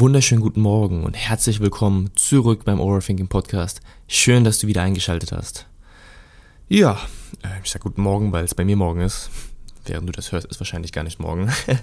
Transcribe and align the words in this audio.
Wunderschönen 0.00 0.42
guten 0.42 0.60
Morgen 0.60 1.02
und 1.02 1.14
herzlich 1.14 1.58
willkommen 1.58 2.12
zurück 2.14 2.64
beim 2.64 2.78
Overthinking 2.78 3.26
Podcast. 3.26 3.80
Schön, 4.06 4.44
dass 4.44 4.60
du 4.60 4.68
wieder 4.68 4.82
eingeschaltet 4.82 5.32
hast. 5.32 5.66
Ja, 6.68 7.00
äh, 7.42 7.60
ich 7.64 7.70
sag 7.72 7.82
guten 7.82 8.02
Morgen, 8.02 8.30
weil 8.30 8.44
es 8.44 8.54
bei 8.54 8.64
mir 8.64 8.76
morgen 8.76 9.00
ist. 9.00 9.28
Während 9.86 10.08
du 10.08 10.12
das 10.12 10.30
hörst, 10.30 10.46
ist 10.46 10.60
wahrscheinlich 10.60 10.92
gar 10.92 11.02
nicht 11.02 11.18
morgen. 11.18 11.52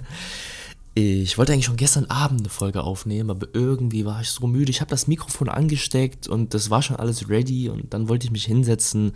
Ich 0.98 1.36
wollte 1.36 1.52
eigentlich 1.52 1.66
schon 1.66 1.76
gestern 1.76 2.06
Abend 2.06 2.40
eine 2.40 2.48
Folge 2.48 2.82
aufnehmen, 2.82 3.28
aber 3.28 3.48
irgendwie 3.52 4.06
war 4.06 4.22
ich 4.22 4.30
so 4.30 4.46
müde. 4.46 4.70
Ich 4.70 4.80
habe 4.80 4.88
das 4.88 5.06
Mikrofon 5.06 5.50
angesteckt 5.50 6.26
und 6.26 6.54
das 6.54 6.70
war 6.70 6.80
schon 6.80 6.96
alles 6.96 7.28
ready 7.28 7.68
und 7.68 7.92
dann 7.92 8.08
wollte 8.08 8.24
ich 8.24 8.32
mich 8.32 8.46
hinsetzen, 8.46 9.12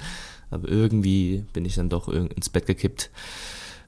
aber 0.51 0.69
irgendwie 0.69 1.47
bin 1.55 1.65
ich 1.65 1.77
dann 1.77 1.89
doch 1.89 2.09
ins 2.09 2.51
Bett 2.51 2.67
gekippt. 2.67 3.11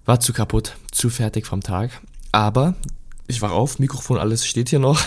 War 0.07 0.21
zu 0.21 0.33
kaputt, 0.33 0.75
zu 0.91 1.11
fertig 1.11 1.45
vom 1.45 1.61
Tag. 1.61 2.01
Aber 2.33 2.77
ich 3.27 3.43
war 3.43 3.53
auf, 3.53 3.79
Mikrofon, 3.79 4.19
alles 4.19 4.47
steht 4.47 4.69
hier 4.69 4.79
noch. 4.79 5.01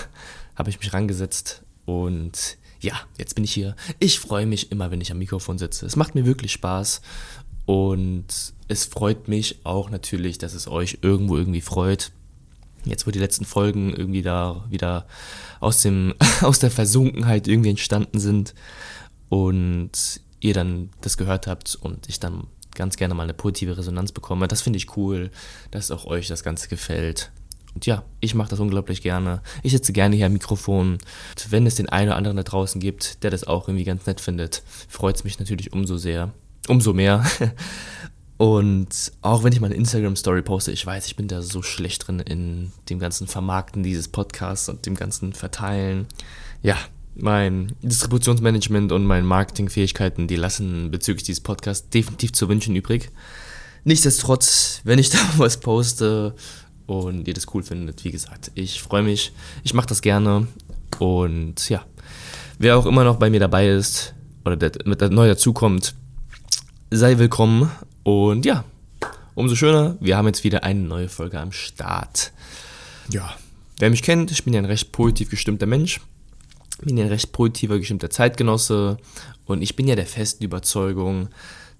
Habe 0.55 0.69
ich 0.69 0.79
mich 0.79 0.93
rangesetzt 0.93 1.63
und 1.85 2.57
ja, 2.79 2.93
jetzt 3.17 3.35
bin 3.35 3.43
ich 3.43 3.53
hier. 3.53 3.75
Ich 3.99 4.19
freue 4.19 4.45
mich 4.45 4.71
immer, 4.71 4.91
wenn 4.91 5.01
ich 5.01 5.11
am 5.11 5.17
Mikrofon 5.17 5.57
sitze. 5.57 5.85
Es 5.85 5.95
macht 5.95 6.15
mir 6.15 6.25
wirklich 6.25 6.51
Spaß 6.51 7.01
und 7.65 8.53
es 8.67 8.85
freut 8.85 9.27
mich 9.27 9.59
auch 9.65 9.89
natürlich, 9.89 10.37
dass 10.37 10.53
es 10.53 10.67
euch 10.67 10.99
irgendwo 11.01 11.37
irgendwie 11.37 11.61
freut. 11.61 12.11
Jetzt, 12.85 13.07
wo 13.07 13.11
die 13.11 13.19
letzten 13.19 13.45
Folgen 13.45 13.93
irgendwie 13.95 14.21
da 14.21 14.65
wieder 14.69 15.07
aus, 15.59 15.81
dem, 15.81 16.13
aus 16.41 16.59
der 16.59 16.71
Versunkenheit 16.71 17.47
irgendwie 17.47 17.71
entstanden 17.71 18.19
sind 18.19 18.53
und 19.29 20.21
ihr 20.39 20.53
dann 20.53 20.91
das 21.01 21.17
gehört 21.17 21.47
habt 21.47 21.75
und 21.75 22.07
ich 22.07 22.19
dann 22.19 22.47
ganz 22.75 22.97
gerne 22.97 23.15
mal 23.15 23.23
eine 23.23 23.33
positive 23.33 23.77
Resonanz 23.77 24.11
bekomme. 24.11 24.47
Das 24.47 24.61
finde 24.61 24.77
ich 24.77 24.95
cool, 24.95 25.31
dass 25.71 25.89
auch 25.89 26.05
euch 26.05 26.27
das 26.27 26.43
Ganze 26.43 26.67
gefällt. 26.67 27.31
Und 27.75 27.85
ja, 27.85 28.03
ich 28.21 28.33
mache 28.35 28.49
das 28.49 28.59
unglaublich 28.59 29.01
gerne. 29.01 29.41
Ich 29.61 29.73
sitze 29.73 29.93
gerne 29.93 30.15
hier 30.15 30.25
am 30.25 30.33
Mikrofon. 30.33 30.93
Und 30.93 31.51
wenn 31.51 31.67
es 31.67 31.75
den 31.75 31.89
einen 31.89 32.07
oder 32.09 32.17
anderen 32.17 32.37
da 32.37 32.43
draußen 32.43 32.81
gibt, 32.81 33.21
der 33.23 33.31
das 33.31 33.43
auch 33.43 33.67
irgendwie 33.67 33.83
ganz 33.83 34.05
nett 34.05 34.21
findet, 34.21 34.63
freut 34.87 35.17
es 35.17 35.23
mich 35.25 35.39
natürlich 35.39 35.73
umso 35.73 35.97
sehr. 35.97 36.31
Umso 36.67 36.93
mehr. 36.93 37.23
Und 38.37 39.13
auch 39.21 39.43
wenn 39.43 39.53
ich 39.53 39.61
meine 39.61 39.75
Instagram-Story 39.75 40.41
poste, 40.41 40.71
ich 40.71 40.85
weiß, 40.85 41.05
ich 41.07 41.15
bin 41.15 41.27
da 41.27 41.41
so 41.41 41.61
schlecht 41.61 42.07
drin 42.07 42.19
in 42.19 42.71
dem 42.89 42.99
ganzen 42.99 43.27
Vermarkten 43.27 43.81
dieses 43.81 44.09
Podcasts 44.09 44.67
und 44.67 44.85
dem 44.85 44.95
ganzen 44.95 45.31
Verteilen. 45.31 46.05
Ja, 46.61 46.77
mein 47.15 47.73
Distributionsmanagement 47.81 48.91
und 48.91 49.05
meine 49.05 49.25
Marketingfähigkeiten, 49.25 50.27
die 50.27 50.35
lassen 50.35 50.91
bezüglich 50.91 51.23
dieses 51.23 51.41
Podcasts 51.41 51.89
definitiv 51.89 52.33
zu 52.33 52.49
wünschen 52.49 52.75
übrig. 52.75 53.09
Nichtsdestotrotz, 53.85 54.81
wenn 54.83 54.99
ich 54.99 55.09
da 55.11 55.19
was 55.37 55.61
poste 55.61 56.35
und 56.87 57.27
ihr 57.27 57.33
das 57.33 57.53
cool 57.53 57.63
findet, 57.63 58.03
wie 58.03 58.11
gesagt, 58.11 58.51
ich 58.55 58.81
freue 58.81 59.03
mich, 59.03 59.33
ich 59.63 59.73
mache 59.73 59.87
das 59.87 60.01
gerne. 60.01 60.47
Und 60.99 61.69
ja, 61.69 61.85
wer 62.59 62.77
auch 62.77 62.85
immer 62.85 63.03
noch 63.03 63.17
bei 63.17 63.29
mir 63.29 63.39
dabei 63.39 63.69
ist 63.69 64.13
oder 64.45 64.55
der, 64.55 64.71
mit 64.85 65.01
der 65.01 65.09
neu 65.09 65.27
dazukommt, 65.27 65.95
sei 66.91 67.17
willkommen. 67.17 67.71
Und 68.03 68.45
ja, 68.45 68.63
umso 69.33 69.55
schöner, 69.55 69.97
wir 69.99 70.17
haben 70.17 70.27
jetzt 70.27 70.43
wieder 70.43 70.63
eine 70.63 70.81
neue 70.81 71.09
Folge 71.09 71.39
am 71.39 71.51
Start. 71.51 72.31
Ja, 73.11 73.33
wer 73.79 73.89
mich 73.89 74.03
kennt, 74.03 74.31
ich 74.31 74.43
bin 74.43 74.53
ja 74.53 74.59
ein 74.59 74.65
recht 74.65 74.91
positiv 74.91 75.29
gestimmter 75.29 75.65
Mensch, 75.65 75.99
bin 76.81 76.97
ja 76.97 77.05
ein 77.05 77.11
recht 77.11 77.31
positiver 77.31 77.77
gestimmter 77.77 78.09
Zeitgenosse. 78.09 78.97
Und 79.45 79.61
ich 79.61 79.75
bin 79.75 79.87
ja 79.87 79.95
der 79.95 80.07
festen 80.07 80.43
Überzeugung, 80.43 81.29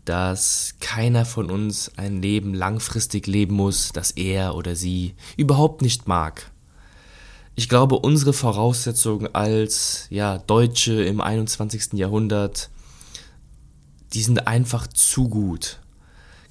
dass 0.05 0.75
keiner 0.79 1.25
von 1.25 1.49
uns 1.49 1.91
ein 1.97 2.21
Leben 2.21 2.53
langfristig 2.53 3.27
leben 3.27 3.55
muss, 3.55 3.91
das 3.91 4.11
er 4.11 4.55
oder 4.55 4.75
sie 4.75 5.15
überhaupt 5.35 5.81
nicht 5.81 6.07
mag. 6.07 6.51
Ich 7.55 7.69
glaube, 7.69 7.97
unsere 7.99 8.33
Voraussetzungen 8.33 9.33
als 9.33 10.07
ja, 10.09 10.37
Deutsche 10.37 11.03
im 11.03 11.21
21. 11.21 11.93
Jahrhundert, 11.93 12.69
die 14.13 14.21
sind 14.21 14.47
einfach 14.47 14.87
zu 14.87 15.29
gut. 15.29 15.79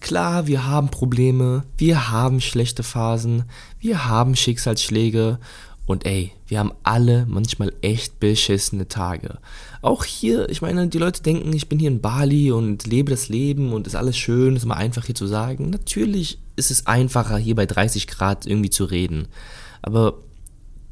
Klar, 0.00 0.46
wir 0.46 0.66
haben 0.66 0.90
Probleme, 0.90 1.64
wir 1.76 2.10
haben 2.10 2.40
schlechte 2.40 2.82
Phasen, 2.82 3.44
wir 3.78 4.06
haben 4.06 4.34
Schicksalsschläge 4.36 5.38
und 5.86 6.06
ey, 6.06 6.32
wir 6.46 6.58
haben 6.58 6.72
alle 6.82 7.26
manchmal 7.26 7.72
echt 7.82 8.18
beschissene 8.18 8.88
Tage. 8.88 9.38
Auch 9.82 10.04
hier, 10.04 10.48
ich 10.48 10.62
meine, 10.62 10.88
die 10.88 10.98
Leute 10.98 11.22
denken, 11.22 11.52
ich 11.52 11.68
bin 11.68 11.78
hier 11.78 11.90
in 11.90 12.00
Bali 12.00 12.50
und 12.52 12.86
lebe 12.86 13.10
das 13.10 13.28
Leben 13.28 13.72
und 13.72 13.86
ist 13.86 13.94
alles 13.94 14.16
schön, 14.16 14.56
ist 14.56 14.64
mal 14.64 14.76
einfach 14.76 15.04
hier 15.04 15.14
zu 15.14 15.26
sagen. 15.26 15.68
Natürlich 15.70 16.38
ist 16.56 16.70
es 16.70 16.86
einfacher, 16.86 17.36
hier 17.36 17.54
bei 17.54 17.66
30 17.66 18.06
Grad 18.06 18.46
irgendwie 18.46 18.70
zu 18.70 18.84
reden. 18.84 19.28
Aber 19.82 20.14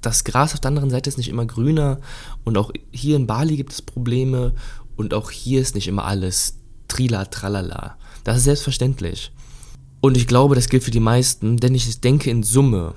das 0.02 0.24
Gras 0.24 0.52
auf 0.52 0.60
der 0.60 0.68
anderen 0.68 0.90
Seite 0.90 1.08
ist 1.08 1.16
nicht 1.16 1.28
immer 1.28 1.46
grüner 1.46 1.98
und 2.44 2.58
auch 2.58 2.72
hier 2.90 3.16
in 3.16 3.26
Bali 3.26 3.56
gibt 3.56 3.72
es 3.72 3.80
Probleme 3.80 4.52
und 4.96 5.14
auch 5.14 5.30
hier 5.30 5.60
ist 5.60 5.74
nicht 5.74 5.88
immer 5.88 6.04
alles 6.04 6.58
trila 6.88 7.24
tralala. 7.24 7.96
Das 8.24 8.38
ist 8.38 8.44
selbstverständlich. 8.44 9.32
Und 10.00 10.16
ich 10.16 10.26
glaube, 10.26 10.54
das 10.54 10.68
gilt 10.68 10.82
für 10.82 10.90
die 10.90 11.00
meisten, 11.00 11.56
denn 11.56 11.74
ich 11.74 12.00
denke 12.00 12.28
in 12.28 12.42
Summe, 12.42 12.94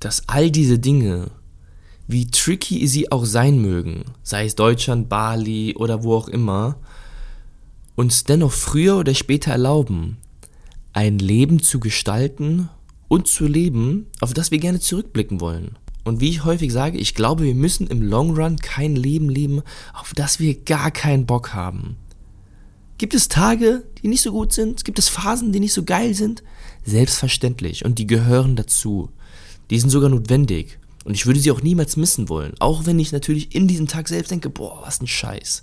dass 0.00 0.28
all 0.28 0.50
diese 0.50 0.78
Dinge, 0.78 1.30
wie 2.08 2.30
tricky 2.30 2.88
sie 2.88 3.12
auch 3.12 3.26
sein 3.26 3.60
mögen, 3.60 4.04
sei 4.22 4.46
es 4.46 4.56
Deutschland, 4.56 5.08
Bali 5.10 5.76
oder 5.76 6.02
wo 6.02 6.14
auch 6.14 6.28
immer, 6.28 6.76
uns 7.94 8.24
dennoch 8.24 8.52
früher 8.52 8.96
oder 8.96 9.14
später 9.14 9.52
erlauben, 9.52 10.16
ein 10.94 11.18
Leben 11.18 11.62
zu 11.62 11.78
gestalten 11.78 12.70
und 13.08 13.28
zu 13.28 13.46
leben, 13.46 14.06
auf 14.20 14.32
das 14.32 14.50
wir 14.50 14.58
gerne 14.58 14.80
zurückblicken 14.80 15.40
wollen. 15.40 15.76
Und 16.04 16.20
wie 16.20 16.30
ich 16.30 16.44
häufig 16.44 16.72
sage, 16.72 16.96
ich 16.96 17.14
glaube, 17.14 17.44
wir 17.44 17.54
müssen 17.54 17.86
im 17.86 18.00
Long 18.00 18.34
Run 18.34 18.56
kein 18.56 18.96
Leben 18.96 19.28
leben, 19.28 19.60
auf 19.92 20.14
das 20.14 20.40
wir 20.40 20.54
gar 20.54 20.90
keinen 20.90 21.26
Bock 21.26 21.52
haben. 21.52 21.96
Gibt 22.96 23.12
es 23.12 23.28
Tage, 23.28 23.84
die 24.02 24.08
nicht 24.08 24.22
so 24.22 24.32
gut 24.32 24.54
sind? 24.54 24.86
Gibt 24.86 24.98
es 24.98 25.10
Phasen, 25.10 25.52
die 25.52 25.60
nicht 25.60 25.74
so 25.74 25.84
geil 25.84 26.14
sind? 26.14 26.42
Selbstverständlich. 26.84 27.84
Und 27.84 27.98
die 27.98 28.06
gehören 28.06 28.56
dazu. 28.56 29.10
Die 29.70 29.78
sind 29.78 29.90
sogar 29.90 30.08
notwendig. 30.08 30.77
Und 31.04 31.14
ich 31.14 31.26
würde 31.26 31.40
sie 31.40 31.50
auch 31.50 31.62
niemals 31.62 31.96
missen 31.96 32.28
wollen. 32.28 32.54
Auch 32.58 32.86
wenn 32.86 32.98
ich 32.98 33.12
natürlich 33.12 33.54
in 33.54 33.68
diesem 33.68 33.86
Tag 33.86 34.08
selbst 34.08 34.30
denke, 34.30 34.50
boah, 34.50 34.82
was 34.84 35.00
ein 35.00 35.06
Scheiß. 35.06 35.62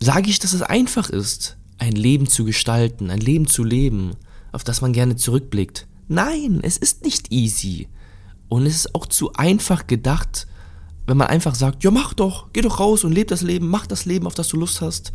Sage 0.00 0.30
ich, 0.30 0.38
dass 0.38 0.52
es 0.52 0.62
einfach 0.62 1.10
ist, 1.10 1.56
ein 1.78 1.92
Leben 1.92 2.28
zu 2.28 2.44
gestalten, 2.44 3.10
ein 3.10 3.20
Leben 3.20 3.46
zu 3.46 3.64
leben, 3.64 4.12
auf 4.52 4.64
das 4.64 4.80
man 4.80 4.92
gerne 4.92 5.16
zurückblickt? 5.16 5.86
Nein, 6.08 6.60
es 6.62 6.76
ist 6.76 7.04
nicht 7.04 7.32
easy. 7.32 7.88
Und 8.48 8.66
es 8.66 8.76
ist 8.76 8.94
auch 8.94 9.06
zu 9.06 9.32
einfach 9.34 9.86
gedacht, 9.86 10.46
wenn 11.06 11.16
man 11.16 11.28
einfach 11.28 11.54
sagt, 11.54 11.84
ja 11.84 11.90
mach 11.90 12.14
doch, 12.14 12.52
geh 12.52 12.60
doch 12.60 12.80
raus 12.80 13.04
und 13.04 13.12
leb 13.12 13.28
das 13.28 13.42
Leben, 13.42 13.68
mach 13.68 13.86
das 13.86 14.04
Leben, 14.04 14.26
auf 14.26 14.34
das 14.34 14.48
du 14.48 14.56
Lust 14.56 14.80
hast. 14.80 15.12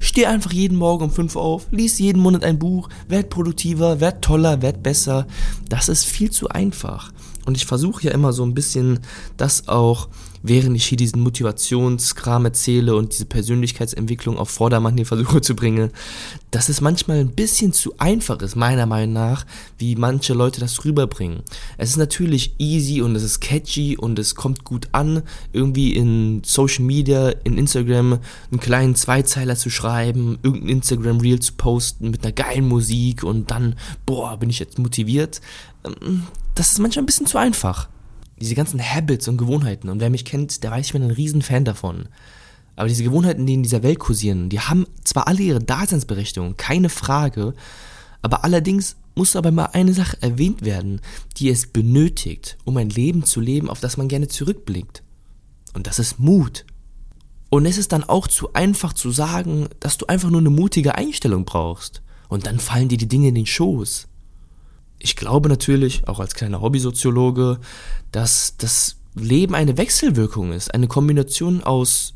Steh 0.00 0.26
einfach 0.26 0.52
jeden 0.52 0.76
Morgen 0.76 1.04
um 1.04 1.10
5 1.10 1.36
auf, 1.36 1.66
lies 1.70 1.98
jeden 1.98 2.22
Monat 2.22 2.44
ein 2.44 2.58
Buch, 2.58 2.88
werd 3.08 3.30
produktiver, 3.30 4.00
werd 4.00 4.22
toller, 4.22 4.62
werd 4.62 4.82
besser. 4.82 5.26
Das 5.68 5.88
ist 5.88 6.04
viel 6.04 6.30
zu 6.30 6.48
einfach. 6.48 7.12
Und 7.48 7.56
ich 7.56 7.64
versuche 7.64 8.04
ja 8.04 8.10
immer 8.10 8.34
so 8.34 8.44
ein 8.44 8.52
bisschen 8.52 9.00
das 9.38 9.68
auch, 9.68 10.08
während 10.42 10.76
ich 10.76 10.86
hier 10.86 10.98
diesen 10.98 11.20
Motivationskram 11.20 12.44
erzähle 12.44 12.94
und 12.96 13.12
diese 13.12 13.26
Persönlichkeitsentwicklung 13.26 14.38
auf 14.38 14.50
Vordermann 14.50 14.96
hier 14.96 15.06
versuche 15.06 15.40
zu 15.40 15.54
bringen, 15.54 15.90
dass 16.50 16.68
es 16.68 16.80
manchmal 16.80 17.18
ein 17.18 17.34
bisschen 17.34 17.72
zu 17.72 17.94
einfach 17.98 18.40
ist, 18.40 18.56
meiner 18.56 18.86
Meinung 18.86 19.12
nach, 19.12 19.44
wie 19.78 19.96
manche 19.96 20.34
Leute 20.34 20.60
das 20.60 20.84
rüberbringen. 20.84 21.42
Es 21.76 21.90
ist 21.90 21.96
natürlich 21.96 22.54
easy 22.58 23.02
und 23.02 23.14
es 23.16 23.22
ist 23.22 23.40
catchy 23.40 23.96
und 23.96 24.18
es 24.18 24.34
kommt 24.34 24.64
gut 24.64 24.88
an, 24.92 25.22
irgendwie 25.52 25.94
in 25.94 26.42
Social 26.44 26.84
Media, 26.84 27.30
in 27.44 27.58
Instagram 27.58 28.18
einen 28.50 28.60
kleinen 28.60 28.94
Zweizeiler 28.94 29.56
zu 29.56 29.70
schreiben, 29.70 30.38
irgendein 30.42 30.70
Instagram 30.70 31.20
Reel 31.20 31.40
zu 31.40 31.52
posten 31.54 32.10
mit 32.10 32.24
einer 32.24 32.32
geilen 32.32 32.68
Musik 32.68 33.24
und 33.24 33.50
dann, 33.50 33.76
boah, 34.06 34.38
bin 34.38 34.50
ich 34.50 34.58
jetzt 34.58 34.78
motiviert. 34.78 35.40
Ähm, 35.84 36.24
das 36.54 36.72
ist 36.72 36.78
manchmal 36.78 37.02
ein 37.02 37.06
bisschen 37.06 37.26
zu 37.26 37.38
einfach. 37.38 37.88
Diese 38.40 38.54
ganzen 38.54 38.80
Habits 38.80 39.28
und 39.28 39.36
Gewohnheiten. 39.36 39.88
Und 39.88 40.00
wer 40.00 40.10
mich 40.10 40.24
kennt, 40.24 40.62
der 40.62 40.70
weiß, 40.70 40.86
ich 40.86 40.92
bin 40.92 41.02
ein 41.02 41.10
Riesenfan 41.10 41.64
davon. 41.64 42.08
Aber 42.76 42.88
diese 42.88 43.02
Gewohnheiten, 43.02 43.44
die 43.46 43.54
in 43.54 43.62
dieser 43.62 43.82
Welt 43.82 43.98
kursieren, 43.98 44.48
die 44.48 44.60
haben 44.60 44.86
zwar 45.02 45.26
alle 45.26 45.42
ihre 45.42 45.58
Daseinsberechtigung, 45.58 46.56
keine 46.56 46.88
Frage, 46.88 47.54
aber 48.22 48.44
allerdings 48.44 48.96
muss 49.14 49.36
aber 49.36 49.50
mal 49.50 49.70
eine 49.72 49.94
Sache 49.94 50.16
erwähnt 50.20 50.64
werden, 50.64 51.00
die 51.36 51.50
es 51.50 51.66
benötigt, 51.66 52.56
um 52.64 52.76
ein 52.76 52.90
Leben 52.90 53.24
zu 53.24 53.40
leben, 53.40 53.68
auf 53.68 53.80
das 53.80 53.96
man 53.96 54.08
gerne 54.08 54.28
zurückblickt. 54.28 55.02
Und 55.74 55.86
das 55.86 55.98
ist 55.98 56.18
Mut. 56.18 56.64
Und 57.50 57.66
es 57.66 57.78
ist 57.78 57.92
dann 57.92 58.04
auch 58.04 58.28
zu 58.28 58.52
einfach 58.52 58.92
zu 58.92 59.10
sagen, 59.10 59.68
dass 59.80 59.98
du 59.98 60.06
einfach 60.06 60.30
nur 60.30 60.40
eine 60.40 60.50
mutige 60.50 60.96
Einstellung 60.96 61.44
brauchst. 61.44 62.02
Und 62.28 62.46
dann 62.46 62.60
fallen 62.60 62.88
dir 62.88 62.98
die 62.98 63.08
Dinge 63.08 63.28
in 63.28 63.34
den 63.34 63.46
Schoß 63.46 64.07
ich 64.98 65.16
glaube 65.16 65.48
natürlich, 65.48 66.08
auch 66.08 66.20
als 66.20 66.34
kleiner 66.34 66.60
Hobbysoziologe, 66.60 67.58
dass 68.10 68.56
das 68.56 68.96
Leben 69.14 69.54
eine 69.54 69.76
Wechselwirkung 69.76 70.52
ist, 70.52 70.74
eine 70.74 70.88
Kombination 70.88 71.62
aus 71.62 72.14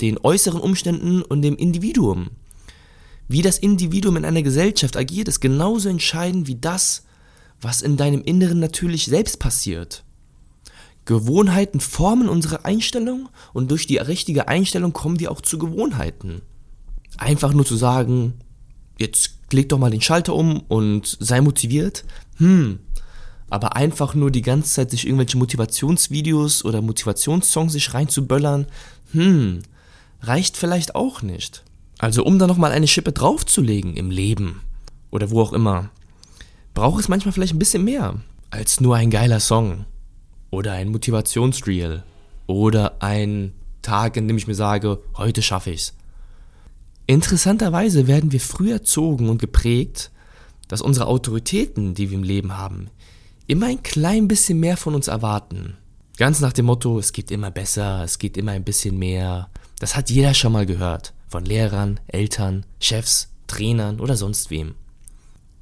den 0.00 0.18
äußeren 0.18 0.60
Umständen 0.60 1.22
und 1.22 1.42
dem 1.42 1.56
Individuum. 1.56 2.30
Wie 3.28 3.42
das 3.42 3.58
Individuum 3.58 4.16
in 4.16 4.24
einer 4.24 4.42
Gesellschaft 4.42 4.96
agiert, 4.96 5.28
ist 5.28 5.40
genauso 5.40 5.88
entscheidend 5.88 6.46
wie 6.46 6.56
das, 6.56 7.04
was 7.60 7.82
in 7.82 7.96
deinem 7.96 8.22
Inneren 8.22 8.60
natürlich 8.60 9.06
selbst 9.06 9.38
passiert. 9.38 10.04
Gewohnheiten 11.06 11.80
formen 11.80 12.28
unsere 12.28 12.64
Einstellung 12.64 13.28
und 13.52 13.70
durch 13.70 13.86
die 13.86 13.96
richtige 13.96 14.48
Einstellung 14.48 14.92
kommen 14.92 15.20
wir 15.20 15.30
auch 15.30 15.40
zu 15.40 15.56
Gewohnheiten. 15.58 16.42
Einfach 17.16 17.52
nur 17.52 17.64
zu 17.64 17.76
sagen, 17.76 18.34
jetzt 18.98 19.35
leg 19.52 19.68
doch 19.68 19.78
mal 19.78 19.90
den 19.90 20.00
Schalter 20.00 20.34
um 20.34 20.60
und 20.68 21.16
sei 21.20 21.40
motiviert. 21.40 22.04
Hm. 22.36 22.80
Aber 23.48 23.76
einfach 23.76 24.14
nur 24.14 24.30
die 24.30 24.42
ganze 24.42 24.72
Zeit 24.72 24.90
sich 24.90 25.06
irgendwelche 25.06 25.38
Motivationsvideos 25.38 26.64
oder 26.64 26.82
Motivationssongs 26.82 27.72
sich 27.72 27.94
reinzuböllern, 27.94 28.66
hm, 29.12 29.62
reicht 30.20 30.56
vielleicht 30.56 30.96
auch 30.96 31.22
nicht. 31.22 31.62
Also 31.98 32.24
um 32.24 32.38
da 32.38 32.46
nochmal 32.46 32.72
eine 32.72 32.88
Schippe 32.88 33.12
draufzulegen 33.12 33.96
im 33.96 34.10
Leben 34.10 34.62
oder 35.10 35.30
wo 35.30 35.40
auch 35.40 35.52
immer, 35.52 35.90
braucht 36.74 37.00
es 37.00 37.08
manchmal 37.08 37.32
vielleicht 37.32 37.54
ein 37.54 37.60
bisschen 37.60 37.84
mehr 37.84 38.16
als 38.50 38.80
nur 38.80 38.96
ein 38.96 39.10
geiler 39.10 39.40
Song 39.40 39.86
oder 40.50 40.72
ein 40.72 40.88
Motivationsreel 40.88 42.02
oder 42.46 43.02
ein 43.02 43.52
Tag, 43.82 44.16
in 44.16 44.28
dem 44.28 44.36
ich 44.36 44.46
mir 44.46 44.54
sage, 44.54 44.98
heute 45.16 45.42
schaffe 45.42 45.70
ich's. 45.70 45.94
Interessanterweise 47.06 48.06
werden 48.06 48.32
wir 48.32 48.40
früh 48.40 48.72
erzogen 48.72 49.28
und 49.28 49.38
geprägt, 49.38 50.10
dass 50.68 50.82
unsere 50.82 51.06
Autoritäten, 51.06 51.94
die 51.94 52.10
wir 52.10 52.18
im 52.18 52.24
Leben 52.24 52.56
haben, 52.56 52.90
immer 53.46 53.66
ein 53.66 53.82
klein 53.82 54.26
bisschen 54.26 54.58
mehr 54.58 54.76
von 54.76 54.94
uns 54.94 55.06
erwarten. 55.06 55.76
Ganz 56.16 56.40
nach 56.40 56.52
dem 56.52 56.66
Motto, 56.66 56.98
es 56.98 57.12
geht 57.12 57.30
immer 57.30 57.50
besser, 57.50 58.02
es 58.02 58.18
geht 58.18 58.36
immer 58.36 58.52
ein 58.52 58.64
bisschen 58.64 58.98
mehr. 58.98 59.50
Das 59.78 59.94
hat 59.94 60.10
jeder 60.10 60.34
schon 60.34 60.52
mal 60.52 60.66
gehört. 60.66 61.12
Von 61.28 61.44
Lehrern, 61.44 62.00
Eltern, 62.08 62.64
Chefs, 62.80 63.28
Trainern 63.46 64.00
oder 64.00 64.16
sonst 64.16 64.50
wem. 64.50 64.74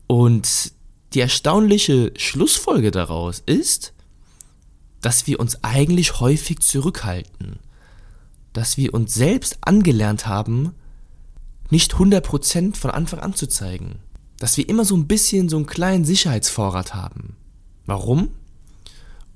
Und 0.07 0.73
die 1.13 1.21
erstaunliche 1.21 2.13
Schlussfolge 2.17 2.91
daraus 2.91 3.43
ist, 3.45 3.93
dass 5.01 5.27
wir 5.27 5.41
uns 5.41 5.63
eigentlich 5.63 6.21
häufig 6.21 6.61
zurückhalten. 6.61 7.59
Dass 8.53 8.77
wir 8.77 8.95
uns 8.95 9.13
selbst 9.13 9.59
angelernt 9.63 10.27
haben, 10.27 10.75
nicht 11.75 11.95
100% 11.95 12.77
von 12.77 12.93
Anfang 12.93 13.19
an 13.19 13.35
zu 13.35 13.49
zeigen. 13.49 13.99
Dass 14.39 14.57
wir 14.57 14.69
immer 14.69 14.85
so 14.85 14.97
ein 14.97 15.09
bisschen 15.09 15.49
so 15.49 15.57
einen 15.57 15.67
kleinen 15.67 16.05
Sicherheitsvorrat 16.05 16.95
haben. 16.95 17.35
Warum? 17.85 18.31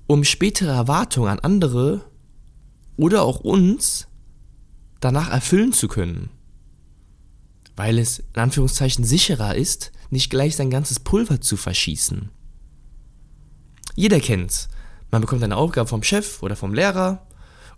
Um 0.06 0.22
spätere 0.22 0.70
Erwartungen 0.70 1.30
an 1.30 1.40
andere 1.40 2.04
oder 2.96 3.22
auch 3.22 3.40
uns 3.40 4.06
danach 5.00 5.28
erfüllen 5.32 5.72
zu 5.72 5.88
können. 5.88 6.30
Weil 7.74 7.98
es 7.98 8.20
in 8.20 8.40
Anführungszeichen 8.40 9.04
sicherer 9.04 9.56
ist, 9.56 9.90
nicht 10.10 10.30
gleich 10.30 10.54
sein 10.54 10.70
ganzes 10.70 11.00
Pulver 11.00 11.40
zu 11.40 11.56
verschießen. 11.56 12.30
Jeder 13.96 14.20
kennt's. 14.20 14.68
Man 15.10 15.22
bekommt 15.22 15.42
eine 15.42 15.56
Aufgabe 15.56 15.88
vom 15.88 16.04
Chef 16.04 16.40
oder 16.44 16.54
vom 16.54 16.72
Lehrer 16.72 17.26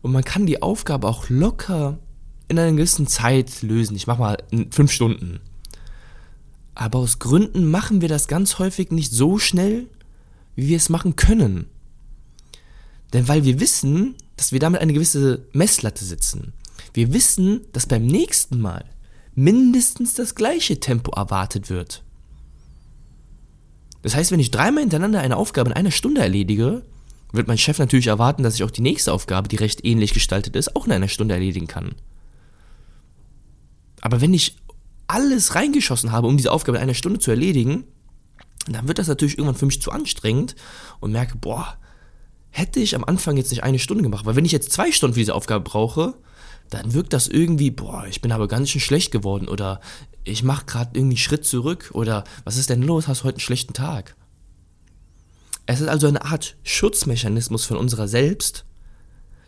und 0.03 0.13
man 0.13 0.23
kann 0.23 0.45
die 0.45 0.61
Aufgabe 0.61 1.09
auch 1.09 1.31
locker 1.31 1.99
in 2.51 2.59
einer 2.59 2.73
gewissen 2.73 3.07
Zeit 3.07 3.63
lösen. 3.63 3.97
Ich 3.97 4.07
mach 4.07 4.19
mal 4.19 4.39
fünf 4.71 4.91
Stunden. 4.91 5.41
Aber 6.75 6.99
aus 6.99 7.19
Gründen 7.19 7.71
machen 7.71 8.01
wir 8.01 8.09
das 8.09 8.29
ganz 8.29 8.59
häufig 8.59 8.91
nicht 8.91 9.13
so 9.13 9.39
schnell, 9.39 9.87
wie 10.57 10.69
wir 10.69 10.77
es 10.77 10.89
machen 10.89 11.17
können. 11.17 11.67
Denn 13.13 13.29
weil 13.29 13.45
wir 13.45 13.61
wissen, 13.61 14.15
dass 14.37 14.53
wir 14.53 14.59
damit 14.59 14.81
eine 14.81 14.93
gewisse 14.93 15.47
Messlatte 15.53 16.05
setzen. 16.05 16.53
Wir 16.93 17.13
wissen, 17.13 17.61
dass 17.73 17.87
beim 17.87 18.07
nächsten 18.07 18.61
Mal 18.61 18.85
mindestens 19.35 20.15
das 20.15 20.35
gleiche 20.35 20.81
Tempo 20.81 21.13
erwartet 21.13 21.71
wird. 21.71 22.03
Das 24.03 24.15
heißt, 24.15 24.33
wenn 24.33 24.41
ich 24.41 24.51
dreimal 24.51 24.83
hintereinander 24.83 25.21
eine 25.21 25.37
Aufgabe 25.37 25.71
in 25.71 25.77
einer 25.77 25.91
Stunde 25.91 26.21
erledige, 26.21 26.83
wird 27.33 27.47
mein 27.47 27.59
Chef 27.59 27.79
natürlich 27.79 28.09
erwarten, 28.09 28.43
dass 28.43 28.55
ich 28.55 28.65
auch 28.65 28.71
die 28.71 28.81
nächste 28.81 29.13
Aufgabe, 29.13 29.49
die 29.49 29.57
recht 29.57 29.85
ähnlich 29.85 30.15
gestaltet 30.15 30.57
ist, 30.57 30.75
auch 30.75 30.87
in 30.87 30.93
einer 30.93 31.09
Stunde 31.09 31.35
erledigen 31.35 31.67
kann. 31.67 31.95
Aber 34.01 34.21
wenn 34.21 34.35
ich 34.35 34.57
alles 35.07 35.55
reingeschossen 35.55 36.13
habe, 36.13 36.27
um 36.27 36.37
diese 36.37 36.53
Aufgabe 36.53 36.79
in 36.79 36.83
einer 36.83 36.95
Stunde 36.95 37.19
zu 37.19 37.31
erledigen, 37.31 37.85
dann 38.69 38.87
wird 38.89 38.99
das 38.99 39.09
natürlich 39.09 39.39
irgendwann 39.39 39.57
für 39.57 39.67
mich 39.67 39.83
zu 39.83 39.91
anstrengend 39.91 40.55
und 41.01 41.13
merke, 41.13 41.37
boah, 41.37 41.79
hätte 42.51 42.81
ich 42.81 42.95
am 42.95 43.05
Anfang 43.05 43.37
jetzt 43.37 43.51
nicht 43.51 43.63
eine 43.63 43.79
Stunde 43.79 44.03
gemacht, 44.03 44.27
weil 44.27 44.37
wenn 44.37 44.45
ich 44.45 44.53
jetzt 44.53 44.73
zwei 44.73 44.93
Stunden 44.93 45.15
für 45.15 45.21
diese 45.21 45.35
Aufgabe 45.35 45.65
brauche, 45.65 46.15
dann 46.69 46.95
wirkt 46.95 47.13
das 47.13 47.27
irgendwie, 47.27 47.71
boah, 47.71 48.07
ich 48.09 48.21
bin 48.21 48.33
aber 48.33 48.47
ganz 48.49 48.71
schön 48.71 48.81
schlecht 48.81 49.11
geworden 49.11 49.49
oder 49.49 49.81
ich 50.25 50.43
mache 50.43 50.67
gerade 50.67 50.91
irgendwie 50.95 51.15
einen 51.15 51.25
Schritt 51.25 51.45
zurück 51.45 51.91
oder 51.95 52.25
was 52.45 52.57
ist 52.57 52.71
denn 52.71 52.83
los, 52.83 53.09
hast 53.09 53.25
heute 53.25 53.37
einen 53.37 53.41
schlechten 53.41 53.73
Tag? 53.73 54.17
Es 55.67 55.81
ist 55.81 55.89
also 55.89 56.07
eine 56.07 56.25
Art 56.25 56.57
Schutzmechanismus 56.63 57.65
von 57.65 57.77
unserer 57.77 58.09
selbst, 58.09 58.65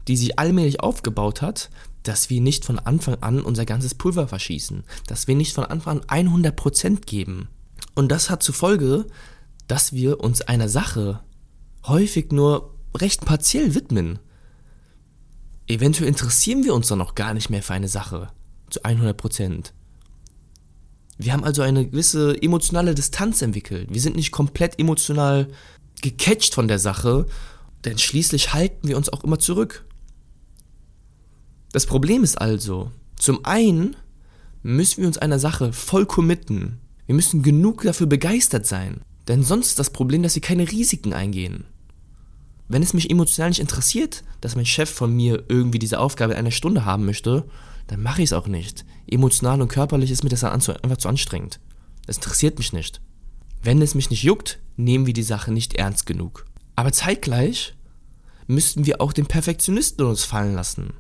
die 0.09 0.17
sich 0.17 0.39
allmählich 0.39 0.81
aufgebaut 0.81 1.43
hat, 1.43 1.71
dass 2.03 2.31
wir 2.31 2.41
nicht 2.41 2.65
von 2.65 2.79
Anfang 2.79 3.17
an 3.23 3.41
unser 3.41 3.65
ganzes 3.65 3.95
Pulver 3.95 4.29
verschießen, 4.29 4.85
dass 5.07 5.29
wir 5.29 5.35
nicht 5.35 5.55
von 5.55 5.65
Anfang 5.65 6.03
an 6.07 6.29
100% 6.29 7.07
geben. 7.07 7.49
Und 7.95 8.11
das 8.11 8.31
hat 8.31 8.43
zur 8.43 8.55
Folge, 8.55 9.07
dass 9.69 9.93
wir 9.93 10.21
uns 10.21 10.41
einer 10.43 10.69
Sache 10.69 11.21
häufig 11.87 12.33
nur 12.33 12.75
recht 12.97 13.25
partiell 13.25 13.75
widmen. 13.75 14.19
Eventuell 15.67 16.09
interessieren 16.09 16.65
wir 16.65 16.75
uns 16.75 16.89
dann 16.89 16.99
noch 16.99 17.15
gar 17.15 17.35
nicht 17.35 17.51
mehr 17.51 17.63
für 17.63 17.75
eine 17.75 17.89
Sache 17.89 18.29
zu 18.71 18.83
100%. 18.83 19.73
Wir 21.19 21.33
haben 21.33 21.45
also 21.45 21.63
eine 21.63 21.87
gewisse 21.87 22.41
emotionale 22.43 22.95
Distanz 22.95 23.43
entwickelt. 23.43 23.89
Wir 23.93 24.01
sind 24.01 24.17
nicht 24.17 24.33
komplett 24.33 24.79
emotional 24.79 25.49
gecatcht 26.01 26.55
von 26.55 26.69
der 26.69 26.79
Sache, 26.79 27.27
denn 27.85 27.99
schließlich 27.99 28.53
halten 28.55 28.89
wir 28.89 28.97
uns 28.97 29.09
auch 29.09 29.23
immer 29.23 29.39
zurück. 29.39 29.85
Das 31.73 31.87
Problem 31.87 32.23
ist 32.23 32.41
also, 32.41 32.91
zum 33.17 33.45
einen 33.45 33.97
müssen 34.63 35.01
wir 35.01 35.07
uns 35.07 35.19
einer 35.19 35.39
Sache 35.39 35.73
voll 35.73 36.07
committen. 36.07 36.79
Wir 37.07 37.15
müssen 37.15 37.43
genug 37.43 37.83
dafür 37.83 38.07
begeistert 38.07 38.67
sein. 38.67 39.01
Denn 39.29 39.43
sonst 39.43 39.69
ist 39.69 39.79
das 39.79 39.91
Problem, 39.91 40.23
dass 40.23 40.35
wir 40.35 40.43
keine 40.43 40.71
Risiken 40.71 41.13
eingehen. 41.13 41.65
Wenn 42.69 42.83
es 42.83 42.95
mich 42.95 43.11
emotional 43.11 43.51
nicht 43.51 43.61
interessiert, 43.61 44.25
dass 44.41 44.57
mein 44.57 44.67
Chef 44.67 44.91
von 44.91 45.15
mir 45.15 45.45
irgendwie 45.49 45.79
diese 45.79 45.99
Aufgabe 45.99 46.33
in 46.33 46.39
einer 46.39 46.51
Stunde 46.51 46.85
haben 46.85 47.05
möchte, 47.05 47.45
dann 47.87 48.03
mache 48.03 48.23
ich 48.23 48.31
es 48.31 48.33
auch 48.33 48.49
nicht. 48.49 48.85
Emotional 49.07 49.61
und 49.61 49.69
körperlich 49.69 50.11
ist 50.11 50.25
mir 50.25 50.31
das 50.31 50.45
einfach 50.45 50.97
zu 50.97 51.09
anstrengend. 51.09 51.61
Das 52.07 52.17
interessiert 52.17 52.59
mich 52.59 52.73
nicht. 52.73 53.01
Wenn 53.63 53.81
es 53.83 53.95
mich 53.95 54.11
nicht 54.11 54.23
juckt, 54.23 54.59
nehmen 54.77 55.07
wir 55.07 55.15
die 55.15 55.23
Sache 55.23 55.53
nicht 55.53 55.75
ernst 55.75 56.07
genug. 56.07 56.47
Aber 56.75 56.93
zeitgleich 56.93 57.75
müssten 58.47 58.87
wir 58.87 59.01
auch 59.01 59.13
den 59.13 59.27
Perfektionisten 59.27 60.05
uns 60.05 60.25
fallen 60.25 60.55
lassen. 60.55 60.95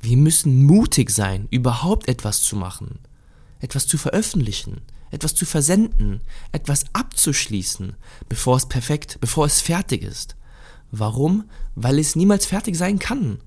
Wir 0.00 0.16
müssen 0.16 0.64
mutig 0.64 1.10
sein, 1.10 1.46
überhaupt 1.50 2.08
etwas 2.08 2.42
zu 2.42 2.56
machen, 2.56 2.98
etwas 3.60 3.86
zu 3.86 3.98
veröffentlichen, 3.98 4.80
etwas 5.10 5.34
zu 5.34 5.44
versenden, 5.44 6.20
etwas 6.52 6.84
abzuschließen, 6.92 7.94
bevor 8.28 8.56
es 8.56 8.66
perfekt, 8.66 9.18
bevor 9.20 9.46
es 9.46 9.60
fertig 9.60 10.02
ist. 10.02 10.36
Warum? 10.90 11.44
Weil 11.74 11.98
es 11.98 12.16
niemals 12.16 12.46
fertig 12.46 12.76
sein 12.76 12.98
kann. 12.98 13.38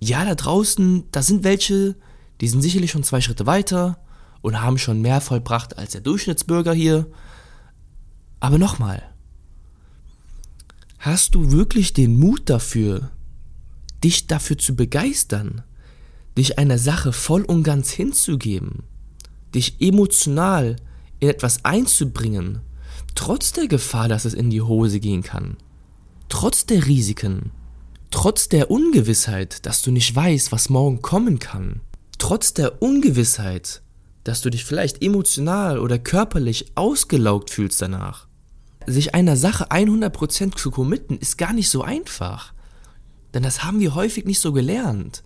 Ja, 0.00 0.24
da 0.24 0.34
draußen, 0.34 1.04
da 1.12 1.22
sind 1.22 1.44
welche, 1.44 1.96
die 2.40 2.48
sind 2.48 2.60
sicherlich 2.60 2.90
schon 2.90 3.04
zwei 3.04 3.20
Schritte 3.20 3.46
weiter 3.46 3.98
und 4.42 4.60
haben 4.60 4.76
schon 4.76 5.00
mehr 5.00 5.20
vollbracht 5.20 5.78
als 5.78 5.92
der 5.92 6.00
Durchschnittsbürger 6.00 6.74
hier. 6.74 7.06
Aber 8.40 8.58
nochmal, 8.58 9.02
hast 10.98 11.34
du 11.34 11.52
wirklich 11.52 11.92
den 11.92 12.18
Mut 12.18 12.50
dafür, 12.50 13.10
dich 14.04 14.26
dafür 14.26 14.58
zu 14.58 14.76
begeistern, 14.76 15.62
dich 16.36 16.58
einer 16.58 16.78
Sache 16.78 17.12
voll 17.12 17.42
und 17.42 17.62
ganz 17.62 17.90
hinzugeben, 17.90 18.84
dich 19.54 19.80
emotional 19.80 20.76
in 21.20 21.28
etwas 21.28 21.64
einzubringen, 21.64 22.60
trotz 23.14 23.52
der 23.52 23.66
Gefahr, 23.66 24.08
dass 24.08 24.24
es 24.24 24.34
in 24.34 24.50
die 24.50 24.62
Hose 24.62 25.00
gehen 25.00 25.22
kann, 25.22 25.56
trotz 26.28 26.66
der 26.66 26.86
Risiken, 26.86 27.50
trotz 28.10 28.48
der 28.48 28.70
Ungewissheit, 28.70 29.64
dass 29.66 29.82
du 29.82 29.90
nicht 29.90 30.14
weißt, 30.14 30.52
was 30.52 30.68
morgen 30.68 31.02
kommen 31.02 31.38
kann, 31.38 31.80
trotz 32.18 32.54
der 32.54 32.82
Ungewissheit, 32.82 33.82
dass 34.24 34.40
du 34.40 34.50
dich 34.50 34.64
vielleicht 34.64 35.02
emotional 35.02 35.78
oder 35.78 35.98
körperlich 35.98 36.72
ausgelaugt 36.74 37.50
fühlst 37.50 37.80
danach. 37.82 38.26
Sich 38.86 39.14
einer 39.14 39.36
Sache 39.36 39.70
100% 39.70 40.56
zu 40.56 40.70
committen 40.70 41.18
ist 41.18 41.38
gar 41.38 41.52
nicht 41.52 41.70
so 41.70 41.82
einfach. 41.82 42.53
Denn 43.34 43.42
das 43.42 43.64
haben 43.64 43.80
wir 43.80 43.94
häufig 43.94 44.24
nicht 44.24 44.40
so 44.40 44.52
gelernt. 44.52 45.22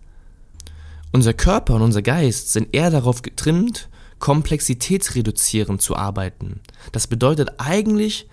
Unser 1.13 1.35
Körper 1.35 1.75
und 1.75 1.83
unser 1.83 2.03
Geist 2.03 2.53
sind 2.53 2.75
eher 2.75 2.91
darauf 2.91 3.23
getrimmt, 3.23 3.89
komplexitätsreduzierend 4.19 5.81
zu 5.81 5.95
arbeiten. 5.95 6.61
Das 6.93 7.07
bedeutet 7.07 7.53
eigentlich, 7.59 8.27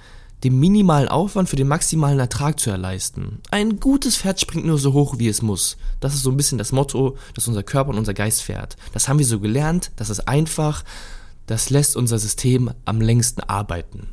den 0.43 0.59
minimalen 0.59 1.07
Aufwand 1.07 1.49
für 1.49 1.55
den 1.55 1.67
maximalen 1.67 2.19
Ertrag 2.19 2.59
zu 2.59 2.69
erleisten. 2.69 3.39
Ein 3.51 3.79
gutes 3.79 4.17
Pferd 4.17 4.39
springt 4.39 4.65
nur 4.65 4.77
so 4.77 4.93
hoch, 4.93 5.17
wie 5.17 5.27
es 5.27 5.41
muss. 5.41 5.77
Das 5.99 6.13
ist 6.13 6.23
so 6.23 6.29
ein 6.29 6.37
bisschen 6.37 6.57
das 6.57 6.71
Motto, 6.71 7.17
das 7.33 7.47
unser 7.47 7.63
Körper 7.63 7.89
und 7.91 7.97
unser 7.97 8.13
Geist 8.13 8.43
fährt. 8.43 8.75
Das 8.93 9.07
haben 9.07 9.17
wir 9.19 9.25
so 9.25 9.39
gelernt, 9.39 9.91
das 9.95 10.09
ist 10.09 10.27
einfach, 10.27 10.83
das 11.47 11.69
lässt 11.69 11.95
unser 11.95 12.19
System 12.19 12.71
am 12.83 13.01
längsten 13.01 13.41
arbeiten. 13.41 14.09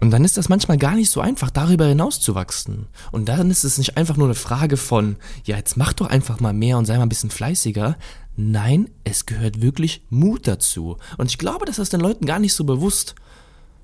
Und 0.00 0.10
dann 0.10 0.24
ist 0.24 0.38
das 0.38 0.48
manchmal 0.48 0.78
gar 0.78 0.94
nicht 0.94 1.10
so 1.10 1.20
einfach, 1.20 1.50
darüber 1.50 1.84
hinaus 1.84 2.20
zu 2.20 2.34
wachsen. 2.34 2.86
Und 3.12 3.28
dann 3.28 3.50
ist 3.50 3.64
es 3.64 3.76
nicht 3.76 3.98
einfach 3.98 4.16
nur 4.16 4.28
eine 4.28 4.34
Frage 4.34 4.78
von, 4.78 5.16
ja, 5.44 5.56
jetzt 5.56 5.76
mach 5.76 5.92
doch 5.92 6.06
einfach 6.06 6.40
mal 6.40 6.54
mehr 6.54 6.78
und 6.78 6.86
sei 6.86 6.96
mal 6.96 7.02
ein 7.02 7.10
bisschen 7.10 7.30
fleißiger. 7.30 7.98
Nein, 8.34 8.88
es 9.04 9.26
gehört 9.26 9.60
wirklich 9.60 10.06
Mut 10.08 10.48
dazu. 10.48 10.96
Und 11.18 11.26
ich 11.30 11.36
glaube, 11.36 11.66
das 11.66 11.78
ist 11.78 11.92
den 11.92 12.00
Leuten 12.00 12.24
gar 12.24 12.38
nicht 12.38 12.54
so 12.54 12.64
bewusst. 12.64 13.14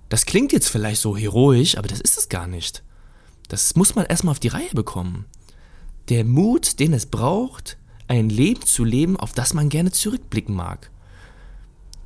Das 0.08 0.25
klingt 0.25 0.52
jetzt 0.52 0.68
vielleicht 0.68 1.02
so 1.02 1.16
heroisch, 1.16 1.76
aber 1.76 1.88
das 1.88 2.00
ist 2.00 2.16
es 2.16 2.30
gar 2.30 2.46
nicht. 2.46 2.82
Das 3.49 3.76
muss 3.76 3.94
man 3.94 4.06
erstmal 4.06 4.32
auf 4.32 4.40
die 4.40 4.49
Reihe 4.49 4.73
bekommen. 4.73 5.26
Der 6.08 6.25
Mut, 6.25 6.80
den 6.80 6.94
es 6.94 7.04
braucht, 7.04 7.76
ein 8.08 8.30
Leben 8.30 8.64
zu 8.64 8.85
leben, 8.85 9.18
auf 9.18 9.32
das 9.35 9.52
man 9.52 9.68
gerne 9.68 9.90
zurückblicken 9.90 10.54
mag. 10.54 10.90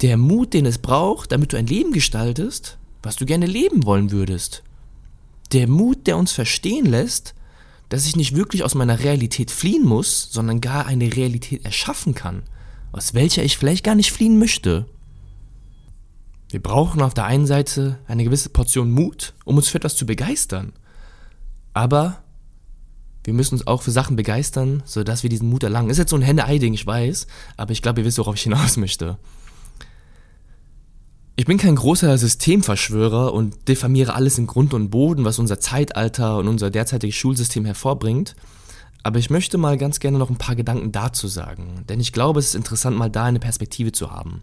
Der 0.03 0.17
Mut, 0.17 0.55
den 0.55 0.67
es 0.67 0.79
braucht, 0.79 1.31
damit 1.31 1.53
du 1.53 1.59
ein 1.59 1.67
Leben 1.67 1.93
gestaltest, 1.93 2.79
was 3.03 3.17
du 3.17 3.27
gerne 3.27 3.47
leben 3.47 3.85
wollen 3.85 4.11
würdest. 4.11 4.63
Der 5.53 5.69
Mut, 5.69 6.07
der 6.07 6.17
uns 6.17 6.33
verstehen 6.33 6.87
lässt, 6.87 7.35
dass 7.89 8.07
ich 8.07 8.17
nicht 8.17 8.37
wirklich 8.37 8.63
aus 8.63 8.75
meiner 8.75 9.01
Realität 9.01 9.51
fliehen 9.51 9.85
muss, 9.85 10.29
sondern 10.31 10.61
gar 10.61 10.87
eine 10.87 11.15
Realität 11.15 11.65
erschaffen 11.65 12.15
kann, 12.15 12.43
aus 12.93 13.15
welcher 13.15 13.43
ich 13.43 13.59
vielleicht 13.59 13.85
gar 13.85 13.97
nicht 13.97 14.13
fliehen 14.13 14.39
möchte. 14.39 14.87
Wir 16.51 16.61
brauchen 16.63 17.03
auf 17.03 17.15
der 17.15 17.25
einen 17.25 17.47
Seite 17.47 17.99
eine 18.07 18.25
gewisse 18.25 18.49
Portion 18.49 18.91
Mut, 18.91 19.35
um 19.45 19.57
uns 19.57 19.69
für 19.69 19.79
etwas 19.79 19.97
zu 19.97 20.07
begeistern. 20.07 20.73
Aber 21.75 22.23
wir 23.25 23.35
müssen 23.35 23.55
uns 23.55 23.67
auch 23.67 23.83
für 23.83 23.91
Sachen 23.91 24.17
begeistern, 24.17 24.83
sodass 24.87 25.23
wir 25.23 25.31
diesen 25.31 25.49
Mut 25.49 25.63
erlangen. 25.63 25.91
Ist 25.91 25.99
jetzt 25.99 26.11
so 26.11 26.17
ein 26.17 26.23
Henne-Ei-Ding, 26.23 26.75
ich 26.75 26.87
weiß, 26.87 27.27
aber 27.57 27.73
ich 27.73 27.83
glaube, 27.83 28.01
ihr 28.01 28.07
wisst, 28.07 28.19
worauf 28.19 28.35
ich 28.35 28.43
hinaus 28.43 28.77
möchte. 28.77 29.19
Ich 31.41 31.47
bin 31.47 31.57
kein 31.57 31.77
großer 31.77 32.19
Systemverschwörer 32.19 33.33
und 33.33 33.67
diffamiere 33.67 34.13
alles 34.13 34.37
in 34.37 34.47
Grund 34.47 34.75
und 34.75 34.91
Boden, 34.91 35.25
was 35.25 35.39
unser 35.39 35.59
Zeitalter 35.59 36.37
und 36.37 36.49
unser 36.49 36.69
derzeitiges 36.69 37.17
Schulsystem 37.17 37.65
hervorbringt. 37.65 38.37
Aber 39.05 39.19
ich 39.19 39.31
möchte 39.31 39.57
mal 39.57 39.79
ganz 39.79 40.01
gerne 40.01 40.19
noch 40.19 40.29
ein 40.29 40.37
paar 40.37 40.55
Gedanken 40.55 40.93
dazu 40.93 41.29
sagen, 41.29 41.87
denn 41.89 41.99
ich 41.99 42.13
glaube, 42.13 42.41
es 42.41 42.49
ist 42.49 42.57
interessant, 42.57 42.99
mal 42.99 43.09
da 43.09 43.25
eine 43.25 43.39
Perspektive 43.39 43.91
zu 43.91 44.11
haben. 44.11 44.43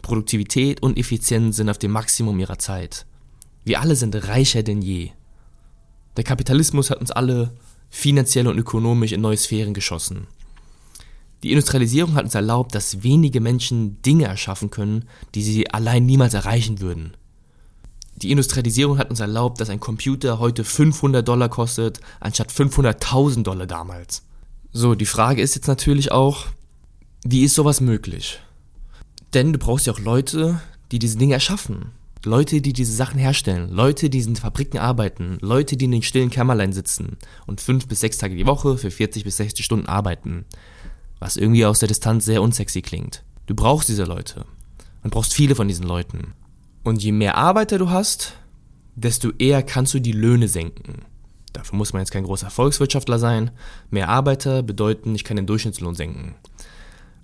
Produktivität 0.00 0.80
und 0.80 0.96
Effizienz 0.96 1.56
sind 1.56 1.68
auf 1.68 1.78
dem 1.78 1.90
Maximum 1.90 2.38
ihrer 2.38 2.60
Zeit. 2.60 3.04
Wir 3.64 3.80
alle 3.80 3.96
sind 3.96 4.14
reicher 4.28 4.62
denn 4.62 4.80
je. 4.80 5.10
Der 6.16 6.22
Kapitalismus 6.22 6.90
hat 6.90 7.00
uns 7.00 7.10
alle 7.10 7.50
finanziell 7.90 8.46
und 8.46 8.58
ökonomisch 8.58 9.10
in 9.10 9.22
neue 9.22 9.36
Sphären 9.36 9.74
geschossen. 9.74 10.28
Die 11.42 11.50
Industrialisierung 11.50 12.14
hat 12.14 12.24
uns 12.24 12.34
erlaubt, 12.34 12.74
dass 12.74 13.02
wenige 13.02 13.40
Menschen 13.40 14.00
Dinge 14.02 14.26
erschaffen 14.26 14.70
können, 14.70 15.06
die 15.34 15.42
sie 15.42 15.68
allein 15.70 16.06
niemals 16.06 16.34
erreichen 16.34 16.80
würden. 16.80 17.16
Die 18.16 18.30
Industrialisierung 18.30 18.98
hat 18.98 19.10
uns 19.10 19.18
erlaubt, 19.18 19.60
dass 19.60 19.68
ein 19.68 19.80
Computer 19.80 20.38
heute 20.38 20.62
500 20.62 21.26
Dollar 21.26 21.48
kostet, 21.48 22.00
anstatt 22.20 22.52
500.000 22.52 23.42
Dollar 23.42 23.66
damals. 23.66 24.22
So, 24.70 24.94
die 24.94 25.06
Frage 25.06 25.42
ist 25.42 25.56
jetzt 25.56 25.66
natürlich 25.66 26.12
auch, 26.12 26.46
wie 27.24 27.42
ist 27.42 27.54
sowas 27.54 27.80
möglich? 27.80 28.38
Denn 29.34 29.52
du 29.52 29.58
brauchst 29.58 29.86
ja 29.86 29.92
auch 29.92 29.98
Leute, 29.98 30.60
die 30.92 31.00
diese 31.00 31.18
Dinge 31.18 31.34
erschaffen. 31.34 31.90
Leute, 32.24 32.60
die 32.60 32.72
diese 32.72 32.92
Sachen 32.92 33.18
herstellen, 33.18 33.68
Leute, 33.70 34.08
die 34.08 34.20
in 34.20 34.36
Fabriken 34.36 34.78
arbeiten, 34.78 35.38
Leute, 35.40 35.76
die 35.76 35.86
in 35.86 35.90
den 35.90 36.02
stillen 36.04 36.30
Kämmerlein 36.30 36.72
sitzen 36.72 37.16
und 37.48 37.60
fünf 37.60 37.88
bis 37.88 37.98
sechs 37.98 38.18
Tage 38.18 38.36
die 38.36 38.46
Woche 38.46 38.78
für 38.78 38.92
40 38.92 39.24
bis 39.24 39.38
60 39.38 39.64
Stunden 39.64 39.86
arbeiten 39.86 40.44
was 41.22 41.36
irgendwie 41.36 41.64
aus 41.64 41.78
der 41.78 41.86
Distanz 41.86 42.24
sehr 42.24 42.42
unsexy 42.42 42.82
klingt. 42.82 43.22
Du 43.46 43.54
brauchst 43.54 43.88
diese 43.88 44.02
Leute 44.02 44.44
und 45.04 45.12
brauchst 45.12 45.34
viele 45.34 45.54
von 45.54 45.68
diesen 45.68 45.86
Leuten. 45.86 46.34
Und 46.82 47.00
je 47.00 47.12
mehr 47.12 47.36
Arbeiter 47.36 47.78
du 47.78 47.90
hast, 47.90 48.32
desto 48.96 49.30
eher 49.38 49.62
kannst 49.62 49.94
du 49.94 50.00
die 50.00 50.10
Löhne 50.10 50.48
senken. 50.48 51.02
Dafür 51.52 51.78
muss 51.78 51.92
man 51.92 52.02
jetzt 52.02 52.10
kein 52.10 52.24
großer 52.24 52.50
Volkswirtschaftler 52.50 53.20
sein. 53.20 53.52
Mehr 53.88 54.08
Arbeiter 54.08 54.64
bedeuten, 54.64 55.14
ich 55.14 55.22
kann 55.22 55.36
den 55.36 55.46
Durchschnittslohn 55.46 55.94
senken. 55.94 56.34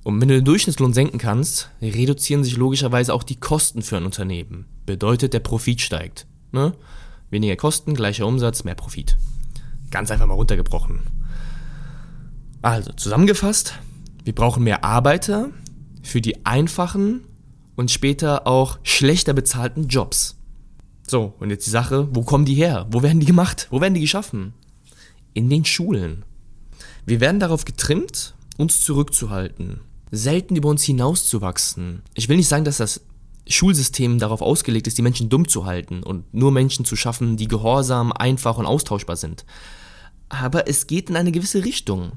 Und 0.04 0.20
wenn 0.20 0.28
du 0.28 0.36
den 0.36 0.44
Durchschnittslohn 0.44 0.92
senken 0.92 1.18
kannst, 1.18 1.70
reduzieren 1.82 2.44
sich 2.44 2.56
logischerweise 2.56 3.12
auch 3.12 3.24
die 3.24 3.40
Kosten 3.40 3.82
für 3.82 3.96
ein 3.96 4.04
Unternehmen. 4.04 4.66
Bedeutet, 4.86 5.34
der 5.34 5.40
Profit 5.40 5.80
steigt. 5.80 6.26
Ne? 6.52 6.72
Weniger 7.30 7.56
Kosten, 7.56 7.94
gleicher 7.94 8.28
Umsatz, 8.28 8.62
mehr 8.62 8.76
Profit. 8.76 9.16
Ganz 9.90 10.12
einfach 10.12 10.26
mal 10.26 10.34
runtergebrochen. 10.34 11.00
Also, 12.62 12.92
zusammengefasst, 12.92 13.74
wir 14.28 14.34
brauchen 14.34 14.62
mehr 14.62 14.84
Arbeiter 14.84 15.48
für 16.02 16.20
die 16.20 16.44
einfachen 16.44 17.24
und 17.76 17.90
später 17.90 18.46
auch 18.46 18.78
schlechter 18.82 19.32
bezahlten 19.32 19.88
Jobs. 19.88 20.36
So, 21.06 21.32
und 21.40 21.48
jetzt 21.48 21.64
die 21.64 21.70
Sache, 21.70 22.08
wo 22.14 22.24
kommen 22.24 22.44
die 22.44 22.52
her? 22.52 22.86
Wo 22.90 23.02
werden 23.02 23.20
die 23.20 23.26
gemacht? 23.26 23.68
Wo 23.70 23.80
werden 23.80 23.94
die 23.94 24.02
geschaffen? 24.02 24.52
In 25.32 25.48
den 25.48 25.64
Schulen. 25.64 26.26
Wir 27.06 27.20
werden 27.20 27.40
darauf 27.40 27.64
getrimmt, 27.64 28.34
uns 28.58 28.82
zurückzuhalten, 28.82 29.80
selten 30.10 30.56
über 30.56 30.68
uns 30.68 30.82
hinauszuwachsen. 30.82 32.02
Ich 32.12 32.28
will 32.28 32.36
nicht 32.36 32.48
sagen, 32.48 32.66
dass 32.66 32.76
das 32.76 33.00
Schulsystem 33.46 34.18
darauf 34.18 34.42
ausgelegt 34.42 34.88
ist, 34.88 34.98
die 34.98 35.02
Menschen 35.02 35.30
dumm 35.30 35.48
zu 35.48 35.64
halten 35.64 36.02
und 36.02 36.34
nur 36.34 36.52
Menschen 36.52 36.84
zu 36.84 36.96
schaffen, 36.96 37.38
die 37.38 37.48
gehorsam, 37.48 38.12
einfach 38.12 38.58
und 38.58 38.66
austauschbar 38.66 39.16
sind. 39.16 39.46
Aber 40.28 40.68
es 40.68 40.86
geht 40.86 41.08
in 41.08 41.16
eine 41.16 41.32
gewisse 41.32 41.64
Richtung. 41.64 42.12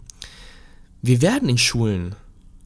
Wir 1.02 1.22
werden 1.22 1.50
in 1.50 1.58
Schulen 1.58 2.16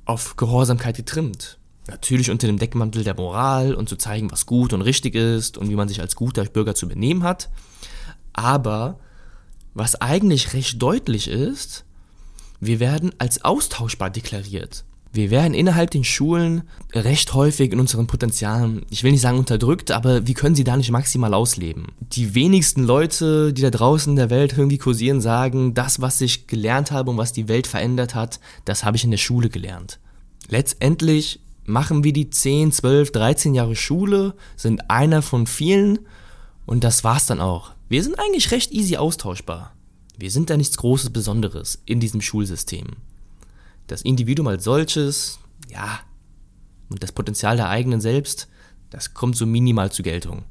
auf 0.04 0.36
Gehorsamkeit 0.36 0.98
getrimmt. 0.98 1.58
Natürlich 1.88 2.32
unter 2.32 2.48
dem 2.48 2.58
Deckmantel 2.58 3.04
der 3.04 3.16
Moral 3.16 3.76
und 3.76 3.88
zu 3.88 3.96
zeigen, 3.96 4.32
was 4.32 4.46
gut 4.46 4.74
und 4.74 4.82
richtig 4.82 5.16
ist 5.16 5.58
und 5.58 5.70
wie 5.70 5.76
man 5.76 5.88
sich 5.88 6.02
als 6.02 6.16
guter 6.16 6.44
Bürger 6.44 6.76
zu 6.76 6.88
benehmen 6.88 7.24
hat. 7.24 7.50
Aber 8.34 9.00
was 9.74 10.02
eigentlich 10.02 10.54
recht 10.54 10.82
deutlich 10.82 11.28
ist, 11.28 11.86
wir 12.60 12.80
werden 12.80 13.14
als 13.20 13.44
austauschbar 13.46 14.10
deklariert. 14.10 14.84
Wir 15.16 15.32
werden 15.32 15.54
innerhalb 15.54 15.92
den 15.92 16.04
Schulen 16.04 16.64
recht 16.92 17.34
häufig 17.34 17.72
in 17.72 17.80
unseren 17.80 18.06
Potenzialen, 18.06 18.86
ich 18.90 19.02
will 19.02 19.14
nicht 19.14 19.22
sagen 19.22 19.40
unterdrückt, 19.40 19.92
aber 19.92 20.28
wir 20.28 20.34
können 20.34 20.56
sie 20.56 20.66
da 20.66 20.76
nicht 20.76 20.92
maximal 20.92 21.34
ausleben. 21.34 21.86
Die 22.02 22.36
wenigsten 22.36 22.84
Leute, 22.84 23.54
die 23.54 23.62
da 23.62 23.70
draußen 23.70 24.12
in 24.12 24.18
der 24.18 24.30
Welt 24.30 24.58
irgendwie 24.58 24.78
kursieren, 24.78 25.22
sagen, 25.22 25.74
das, 25.74 26.02
was 26.02 26.20
ich 26.20 26.48
gelernt 26.48 26.92
habe 26.92 27.12
und 27.12 27.18
was 27.18 27.32
die 27.32 27.48
Welt 27.48 27.66
verändert 27.66 28.14
hat, 28.14 28.42
das 28.66 28.84
habe 28.84 28.98
ich 28.98 29.06
in 29.06 29.12
der 29.12 29.18
Schule 29.18 29.48
gelernt. 29.48 30.00
Letztendlich 30.50 31.40
machen 31.64 32.04
wir 32.04 32.12
die 32.12 32.30
10, 32.30 32.74
12, 32.74 33.14
13 33.14 33.54
Jahre 33.56 33.78
Schule, 33.78 34.34
sind 34.58 34.92
einer 34.92 35.22
von 35.22 35.48
vielen 35.48 36.00
und 36.66 36.84
das 36.84 37.06
war's 37.06 37.26
dann 37.26 37.40
auch. 37.40 37.72
Wir 37.88 38.04
sind 38.04 38.20
eigentlich 38.20 38.52
recht 38.52 38.74
easy 38.74 38.98
austauschbar. 38.98 39.74
Wir 40.18 40.30
sind 40.30 40.50
da 40.50 40.58
nichts 40.58 40.76
Großes 40.76 41.12
Besonderes 41.12 41.82
in 41.86 42.02
diesem 42.02 42.20
Schulsystem 42.20 42.88
das 43.88 44.02
Individuum 44.02 44.48
als 44.48 44.64
solches, 44.64 45.40
ja, 45.70 46.00
und 46.90 47.02
das 47.04 47.12
Potenzial 47.12 47.58
der 47.58 47.70
eigenen 47.70 48.02
selbst, 48.02 48.48
das 48.90 49.14
kommt 49.14 49.36
so 49.36 49.46
minimal 49.46 49.92
zur 49.92 50.04
Geltung. 50.04 50.44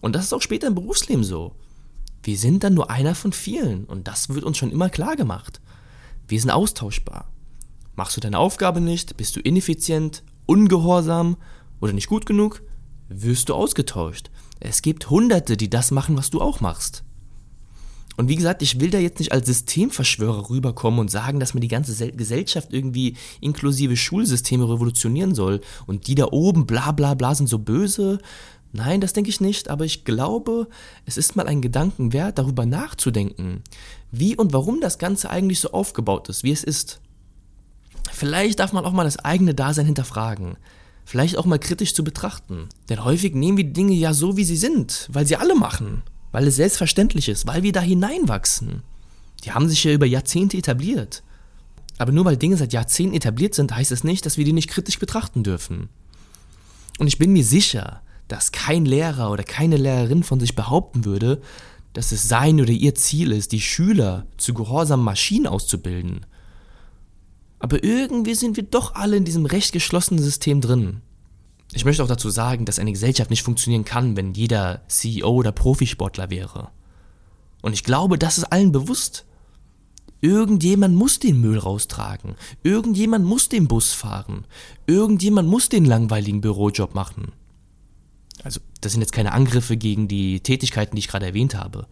Und 0.00 0.14
das 0.14 0.24
ist 0.24 0.32
auch 0.32 0.42
später 0.42 0.66
im 0.66 0.74
Berufsleben 0.74 1.24
so. 1.24 1.54
Wir 2.22 2.36
sind 2.36 2.64
dann 2.64 2.74
nur 2.74 2.90
einer 2.90 3.14
von 3.14 3.32
vielen 3.32 3.84
und 3.84 4.08
das 4.08 4.28
wird 4.28 4.44
uns 4.44 4.58
schon 4.58 4.70
immer 4.70 4.90
klar 4.90 5.16
gemacht. 5.16 5.60
Wir 6.26 6.40
sind 6.40 6.50
austauschbar. 6.50 7.30
Machst 7.96 8.16
du 8.16 8.20
deine 8.20 8.38
Aufgabe 8.38 8.80
nicht, 8.80 9.16
bist 9.16 9.34
du 9.34 9.40
ineffizient, 9.40 10.22
ungehorsam 10.46 11.36
oder 11.80 11.92
nicht 11.92 12.08
gut 12.08 12.26
genug, 12.26 12.62
wirst 13.08 13.48
du 13.48 13.54
ausgetauscht. 13.54 14.30
Es 14.60 14.82
gibt 14.82 15.10
Hunderte, 15.10 15.56
die 15.56 15.70
das 15.70 15.90
machen, 15.90 16.16
was 16.16 16.30
du 16.30 16.40
auch 16.40 16.60
machst. 16.60 17.04
Und 18.18 18.28
wie 18.28 18.34
gesagt, 18.34 18.62
ich 18.62 18.80
will 18.80 18.90
da 18.90 18.98
jetzt 18.98 19.20
nicht 19.20 19.30
als 19.30 19.46
Systemverschwörer 19.46 20.50
rüberkommen 20.50 20.98
und 20.98 21.08
sagen, 21.08 21.38
dass 21.38 21.54
man 21.54 21.60
die 21.60 21.68
ganze 21.68 22.10
Gesellschaft 22.10 22.72
irgendwie 22.72 23.16
inklusive 23.40 23.96
Schulsysteme 23.96 24.68
revolutionieren 24.68 25.36
soll 25.36 25.60
und 25.86 26.08
die 26.08 26.16
da 26.16 26.26
oben 26.32 26.66
bla 26.66 26.90
bla 26.90 27.14
bla 27.14 27.36
sind 27.36 27.46
so 27.46 27.60
böse. 27.60 28.18
Nein, 28.72 29.00
das 29.00 29.12
denke 29.12 29.30
ich 29.30 29.40
nicht, 29.40 29.70
aber 29.70 29.84
ich 29.84 30.04
glaube, 30.04 30.66
es 31.06 31.16
ist 31.16 31.36
mal 31.36 31.46
ein 31.46 31.62
Gedanken 31.62 32.12
wert, 32.12 32.38
darüber 32.38 32.66
nachzudenken, 32.66 33.62
wie 34.10 34.34
und 34.34 34.52
warum 34.52 34.80
das 34.80 34.98
Ganze 34.98 35.30
eigentlich 35.30 35.60
so 35.60 35.70
aufgebaut 35.70 36.28
ist, 36.28 36.42
wie 36.42 36.50
es 36.50 36.64
ist. 36.64 37.00
Vielleicht 38.10 38.58
darf 38.58 38.72
man 38.72 38.84
auch 38.84 38.92
mal 38.92 39.04
das 39.04 39.20
eigene 39.20 39.54
Dasein 39.54 39.86
hinterfragen 39.86 40.56
vielleicht 41.04 41.38
auch 41.38 41.46
mal 41.46 41.58
kritisch 41.58 41.94
zu 41.94 42.04
betrachten. 42.04 42.68
Denn 42.90 43.02
häufig 43.02 43.34
nehmen 43.34 43.56
wir 43.56 43.64
die 43.64 43.72
Dinge 43.72 43.94
ja 43.94 44.12
so, 44.12 44.36
wie 44.36 44.44
sie 44.44 44.58
sind, 44.58 45.08
weil 45.10 45.26
sie 45.26 45.36
alle 45.36 45.54
machen 45.54 46.02
weil 46.32 46.46
es 46.46 46.56
selbstverständlich 46.56 47.28
ist, 47.28 47.46
weil 47.46 47.62
wir 47.62 47.72
da 47.72 47.80
hineinwachsen. 47.80 48.82
Die 49.44 49.52
haben 49.52 49.68
sich 49.68 49.84
ja 49.84 49.92
über 49.92 50.06
Jahrzehnte 50.06 50.56
etabliert. 50.56 51.22
Aber 51.98 52.12
nur 52.12 52.24
weil 52.24 52.36
Dinge 52.36 52.56
seit 52.56 52.72
Jahrzehnten 52.72 53.16
etabliert 53.16 53.54
sind, 53.54 53.74
heißt 53.74 53.92
es 53.92 54.04
nicht, 54.04 54.24
dass 54.24 54.36
wir 54.38 54.44
die 54.44 54.52
nicht 54.52 54.68
kritisch 54.68 54.98
betrachten 54.98 55.42
dürfen. 55.42 55.88
Und 56.98 57.06
ich 57.06 57.18
bin 57.18 57.32
mir 57.32 57.44
sicher, 57.44 58.02
dass 58.28 58.52
kein 58.52 58.84
Lehrer 58.84 59.30
oder 59.30 59.42
keine 59.42 59.76
Lehrerin 59.76 60.22
von 60.22 60.38
sich 60.38 60.54
behaupten 60.54 61.04
würde, 61.04 61.40
dass 61.92 62.12
es 62.12 62.28
sein 62.28 62.60
oder 62.60 62.70
ihr 62.70 62.94
Ziel 62.94 63.32
ist, 63.32 63.52
die 63.52 63.60
Schüler 63.60 64.26
zu 64.36 64.54
gehorsamen 64.54 65.04
Maschinen 65.04 65.46
auszubilden. 65.46 66.26
Aber 67.58 67.82
irgendwie 67.82 68.34
sind 68.34 68.56
wir 68.56 68.64
doch 68.64 68.94
alle 68.94 69.16
in 69.16 69.24
diesem 69.24 69.46
recht 69.46 69.72
geschlossenen 69.72 70.22
System 70.22 70.60
drin. 70.60 71.00
Ich 71.72 71.84
möchte 71.84 72.02
auch 72.02 72.08
dazu 72.08 72.30
sagen, 72.30 72.64
dass 72.64 72.78
eine 72.78 72.92
Gesellschaft 72.92 73.30
nicht 73.30 73.42
funktionieren 73.42 73.84
kann, 73.84 74.16
wenn 74.16 74.32
jeder 74.32 74.82
CEO 74.88 75.28
oder 75.28 75.52
Profisportler 75.52 76.30
wäre. 76.30 76.70
Und 77.60 77.74
ich 77.74 77.84
glaube, 77.84 78.18
das 78.18 78.38
ist 78.38 78.44
allen 78.44 78.72
bewusst. 78.72 79.26
Irgendjemand 80.20 80.96
muss 80.96 81.18
den 81.18 81.40
Müll 81.40 81.58
raustragen. 81.58 82.34
Irgendjemand 82.62 83.24
muss 83.24 83.48
den 83.48 83.68
Bus 83.68 83.92
fahren. 83.92 84.46
Irgendjemand 84.86 85.48
muss 85.48 85.68
den 85.68 85.84
langweiligen 85.84 86.40
Bürojob 86.40 86.94
machen. 86.94 87.32
Also, 88.42 88.60
das 88.80 88.92
sind 88.92 89.00
jetzt 89.00 89.12
keine 89.12 89.32
Angriffe 89.32 89.76
gegen 89.76 90.08
die 90.08 90.40
Tätigkeiten, 90.40 90.96
die 90.96 91.00
ich 91.00 91.08
gerade 91.08 91.26
erwähnt 91.26 91.54
habe. 91.54 91.86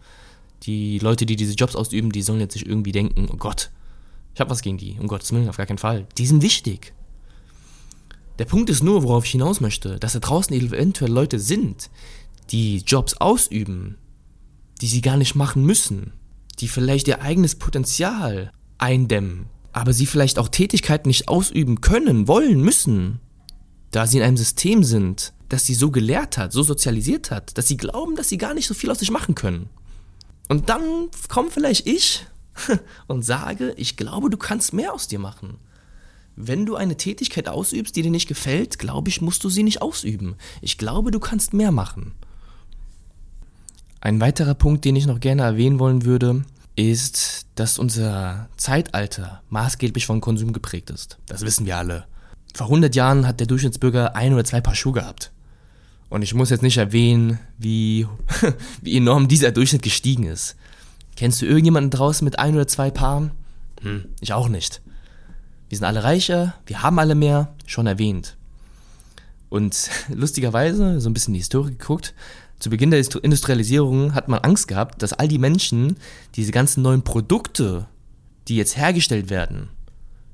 Die 0.63 0.99
Leute, 0.99 1.25
die 1.25 1.35
diese 1.35 1.53
Jobs 1.53 1.75
ausüben, 1.75 2.11
die 2.11 2.21
sollen 2.21 2.39
jetzt 2.39 2.55
nicht 2.55 2.67
irgendwie 2.67 2.91
denken, 2.91 3.27
oh 3.31 3.37
Gott, 3.37 3.69
ich 4.33 4.41
habe 4.41 4.49
was 4.49 4.61
gegen 4.61 4.77
die, 4.77 4.97
um 4.99 5.07
Gottes 5.07 5.31
Willen, 5.31 5.49
auf 5.49 5.57
gar 5.57 5.65
keinen 5.65 5.77
Fall. 5.77 6.07
Die 6.17 6.25
sind 6.25 6.41
wichtig. 6.41 6.93
Der 8.39 8.45
Punkt 8.45 8.69
ist 8.69 8.83
nur, 8.83 9.03
worauf 9.03 9.25
ich 9.25 9.31
hinaus 9.31 9.61
möchte, 9.61 9.97
dass 9.99 10.13
da 10.13 10.19
draußen 10.19 10.55
eventuell 10.55 11.11
Leute 11.11 11.39
sind, 11.39 11.89
die 12.51 12.77
Jobs 12.77 13.15
ausüben, 13.15 13.97
die 14.81 14.87
sie 14.87 15.01
gar 15.01 15.17
nicht 15.17 15.35
machen 15.35 15.63
müssen, 15.63 16.13
die 16.59 16.67
vielleicht 16.67 17.07
ihr 17.07 17.21
eigenes 17.21 17.55
Potenzial 17.55 18.51
eindämmen, 18.77 19.47
aber 19.73 19.93
sie 19.93 20.05
vielleicht 20.05 20.39
auch 20.39 20.49
Tätigkeiten 20.49 21.07
nicht 21.07 21.27
ausüben 21.27 21.81
können, 21.81 22.27
wollen, 22.27 22.61
müssen, 22.61 23.19
da 23.91 24.05
sie 24.05 24.17
in 24.17 24.23
einem 24.23 24.37
System 24.37 24.83
sind, 24.83 25.33
das 25.49 25.65
sie 25.65 25.75
so 25.75 25.91
gelehrt 25.91 26.37
hat, 26.37 26.51
so 26.51 26.61
sozialisiert 26.61 27.31
hat, 27.31 27.57
dass 27.57 27.67
sie 27.67 27.77
glauben, 27.77 28.15
dass 28.15 28.29
sie 28.29 28.37
gar 28.37 28.53
nicht 28.53 28.67
so 28.67 28.73
viel 28.73 28.91
aus 28.91 28.99
sich 28.99 29.11
machen 29.11 29.33
können. 29.33 29.69
Und 30.47 30.69
dann 30.69 31.09
komme 31.29 31.49
vielleicht 31.49 31.87
ich 31.87 32.25
und 33.07 33.23
sage, 33.23 33.73
ich 33.77 33.97
glaube, 33.97 34.29
du 34.29 34.37
kannst 34.37 34.73
mehr 34.73 34.93
aus 34.93 35.07
dir 35.07 35.19
machen. 35.19 35.57
Wenn 36.39 36.67
du 36.67 36.75
eine 36.75 36.95
Tätigkeit 36.95 37.49
ausübst, 37.49 37.95
die 37.95 38.03
dir 38.03 38.11
nicht 38.11 38.27
gefällt, 38.27 38.77
glaube 38.77 39.09
ich, 39.09 39.21
musst 39.21 39.43
du 39.43 39.49
sie 39.49 39.63
nicht 39.63 39.81
ausüben. 39.81 40.35
Ich 40.61 40.77
glaube, 40.77 41.09
du 41.09 41.19
kannst 41.19 41.51
mehr 41.51 41.71
machen. 41.71 42.13
Ein 44.01 44.21
weiterer 44.21 44.53
Punkt, 44.53 44.85
den 44.85 44.95
ich 44.95 45.07
noch 45.07 45.19
gerne 45.19 45.41
erwähnen 45.41 45.79
wollen 45.79 46.05
würde, 46.05 46.45
ist, 46.75 47.47
dass 47.55 47.79
unser 47.79 48.49
Zeitalter 48.55 49.41
maßgeblich 49.49 50.05
von 50.05 50.21
Konsum 50.21 50.53
geprägt 50.53 50.91
ist. 50.91 51.17
Das 51.25 51.41
wissen 51.41 51.65
wir 51.65 51.75
alle. 51.75 52.05
Vor 52.53 52.67
100 52.67 52.95
Jahren 52.95 53.25
hat 53.25 53.39
der 53.39 53.47
Durchschnittsbürger 53.47 54.15
ein 54.15 54.33
oder 54.33 54.45
zwei 54.45 54.61
Paar 54.61 54.75
Schuhe 54.75 54.93
gehabt. 54.93 55.31
Und 56.09 56.21
ich 56.21 56.35
muss 56.35 56.51
jetzt 56.51 56.61
nicht 56.61 56.77
erwähnen, 56.77 57.39
wie, 57.57 58.05
wie 58.83 58.95
enorm 58.95 59.27
dieser 59.27 59.51
Durchschnitt 59.51 59.81
gestiegen 59.81 60.23
ist. 60.25 60.55
Kennst 61.15 61.41
du 61.41 61.47
irgendjemanden 61.47 61.89
draußen 61.89 62.23
mit 62.23 62.37
ein 62.37 62.53
oder 62.53 62.67
zwei 62.67 62.91
Paaren? 62.91 63.31
Hm, 63.81 64.05
ich 64.21 64.33
auch 64.33 64.49
nicht. 64.49 64.81
Wir 65.69 65.77
sind 65.77 65.85
alle 65.85 66.03
reicher, 66.03 66.55
wir 66.65 66.81
haben 66.81 66.99
alle 66.99 67.15
mehr, 67.15 67.53
schon 67.65 67.87
erwähnt. 67.87 68.37
Und 69.49 69.89
lustigerweise, 70.09 70.99
so 70.99 71.09
ein 71.09 71.13
bisschen 71.13 71.33
die 71.33 71.39
Historie 71.39 71.71
geguckt, 71.71 72.13
zu 72.59 72.69
Beginn 72.69 72.89
der 72.89 72.99
Industrialisierung 73.21 74.15
hat 74.15 74.29
man 74.29 74.39
Angst 74.39 74.67
gehabt, 74.67 75.03
dass 75.03 75.13
all 75.13 75.27
die 75.27 75.37
Menschen 75.37 75.97
diese 76.35 76.51
ganzen 76.51 76.81
neuen 76.81 77.03
Produkte, 77.03 77.85
die 78.47 78.55
jetzt 78.55 78.77
hergestellt 78.77 79.29
werden, 79.29 79.69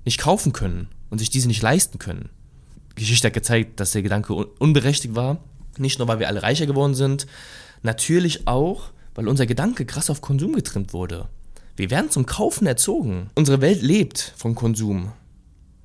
nicht 0.06 0.20
kaufen 0.20 0.53
können 0.53 0.88
und 1.10 1.18
sich 1.18 1.29
diese 1.29 1.50
nicht 1.50 1.62
leisten 1.62 2.00
können. 2.00 2.29
Die 2.98 3.01
Geschichte 3.01 3.27
hat 3.27 3.34
gezeigt, 3.34 3.79
dass 3.79 3.92
der 3.92 4.03
Gedanke 4.03 4.34
unberechtigt 4.34 5.16
war 5.16 5.40
nicht 5.77 6.00
nur, 6.00 6.07
weil 6.07 6.20
wir 6.20 6.27
alle 6.27 6.44
reicher 6.44 6.66
geworden 6.66 6.94
sind, 6.94 7.27
natürlich 7.81 8.48
auch, 8.48 8.92
weil 9.16 9.27
unser 9.27 9.46
Gedanke 9.46 9.86
krass 9.86 10.10
auf 10.10 10.22
Konsum 10.22 10.53
getrimmt 10.53 10.94
wurde. 10.94 11.27
Wir 11.75 11.90
werden 11.90 12.12
zum 12.12 12.25
Kaufen 12.25 12.68
erzogen. 12.68 13.29
Unsere 13.36 13.62
Welt 13.62 13.81
lebt 13.81 14.34
von 14.38 14.55
Konsum. 14.55 15.12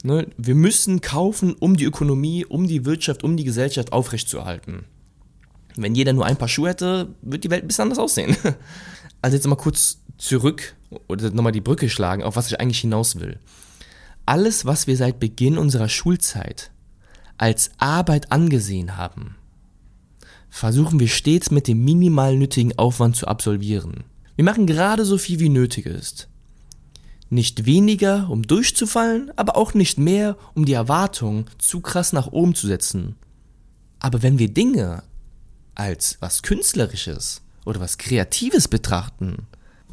Ne? 0.08 0.26
Wir 0.38 0.54
müssen 0.54 1.02
kaufen, 1.02 1.54
um 1.60 1.76
die 1.76 1.84
Ökonomie, 1.84 2.46
um 2.46 2.66
die 2.66 2.86
Wirtschaft, 2.86 3.22
um 3.24 3.36
die 3.36 3.44
Gesellschaft 3.44 3.92
aufrechtzuerhalten. 3.92 4.86
Wenn 5.76 5.94
jeder 5.94 6.14
nur 6.14 6.24
ein 6.24 6.38
paar 6.38 6.48
Schuhe 6.48 6.70
hätte, 6.70 7.14
wird 7.20 7.44
die 7.44 7.50
Welt 7.50 7.62
ein 7.62 7.68
bisschen 7.68 7.84
anders 7.84 7.98
aussehen. 7.98 8.36
Also 9.20 9.36
jetzt 9.36 9.48
mal 9.48 9.56
kurz 9.56 9.98
zurück 10.16 10.76
oder 11.08 11.30
nochmal 11.32 11.50
die 11.50 11.60
Brücke 11.60 11.88
schlagen, 11.88 12.22
auf 12.22 12.36
was 12.36 12.46
ich 12.46 12.60
eigentlich 12.60 12.78
hinaus 12.78 13.18
will. 13.18 13.40
Alles, 14.26 14.64
was 14.64 14.86
wir 14.86 14.96
seit 14.96 15.18
Beginn 15.18 15.58
unserer 15.58 15.88
Schulzeit 15.88 16.70
als 17.36 17.72
Arbeit 17.78 18.30
angesehen 18.30 18.96
haben, 18.96 19.34
versuchen 20.50 21.00
wir 21.00 21.08
stets 21.08 21.50
mit 21.50 21.66
dem 21.66 21.84
minimal 21.84 22.36
nötigen 22.36 22.78
Aufwand 22.78 23.16
zu 23.16 23.26
absolvieren. 23.26 24.04
Wir 24.36 24.44
machen 24.44 24.68
gerade 24.68 25.04
so 25.04 25.18
viel 25.18 25.40
wie 25.40 25.48
nötig 25.48 25.86
ist. 25.86 26.28
Nicht 27.30 27.66
weniger, 27.66 28.30
um 28.30 28.42
durchzufallen, 28.42 29.30
aber 29.36 29.56
auch 29.56 29.74
nicht 29.74 29.98
mehr, 29.98 30.36
um 30.54 30.64
die 30.64 30.72
Erwartungen 30.72 31.46
zu 31.58 31.80
krass 31.80 32.12
nach 32.12 32.28
oben 32.28 32.54
zu 32.54 32.66
setzen. 32.66 33.16
Aber 34.00 34.22
wenn 34.22 34.38
wir 34.38 34.48
Dinge 34.48 35.02
als 35.74 36.16
was 36.20 36.42
Künstlerisches 36.42 37.42
oder 37.64 37.80
was 37.80 37.98
Kreatives 37.98 38.68
betrachten, 38.68 39.46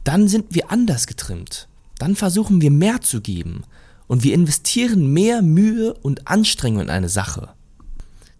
dann 0.03 0.27
sind 0.27 0.55
wir 0.55 0.71
anders 0.71 1.07
getrimmt. 1.07 1.67
Dann 1.97 2.15
versuchen 2.15 2.61
wir 2.61 2.71
mehr 2.71 3.01
zu 3.01 3.21
geben 3.21 3.63
und 4.07 4.23
wir 4.23 4.33
investieren 4.33 5.11
mehr 5.11 5.41
Mühe 5.41 5.93
und 5.93 6.27
Anstrengung 6.27 6.81
in 6.81 6.89
eine 6.89 7.09
Sache. 7.09 7.49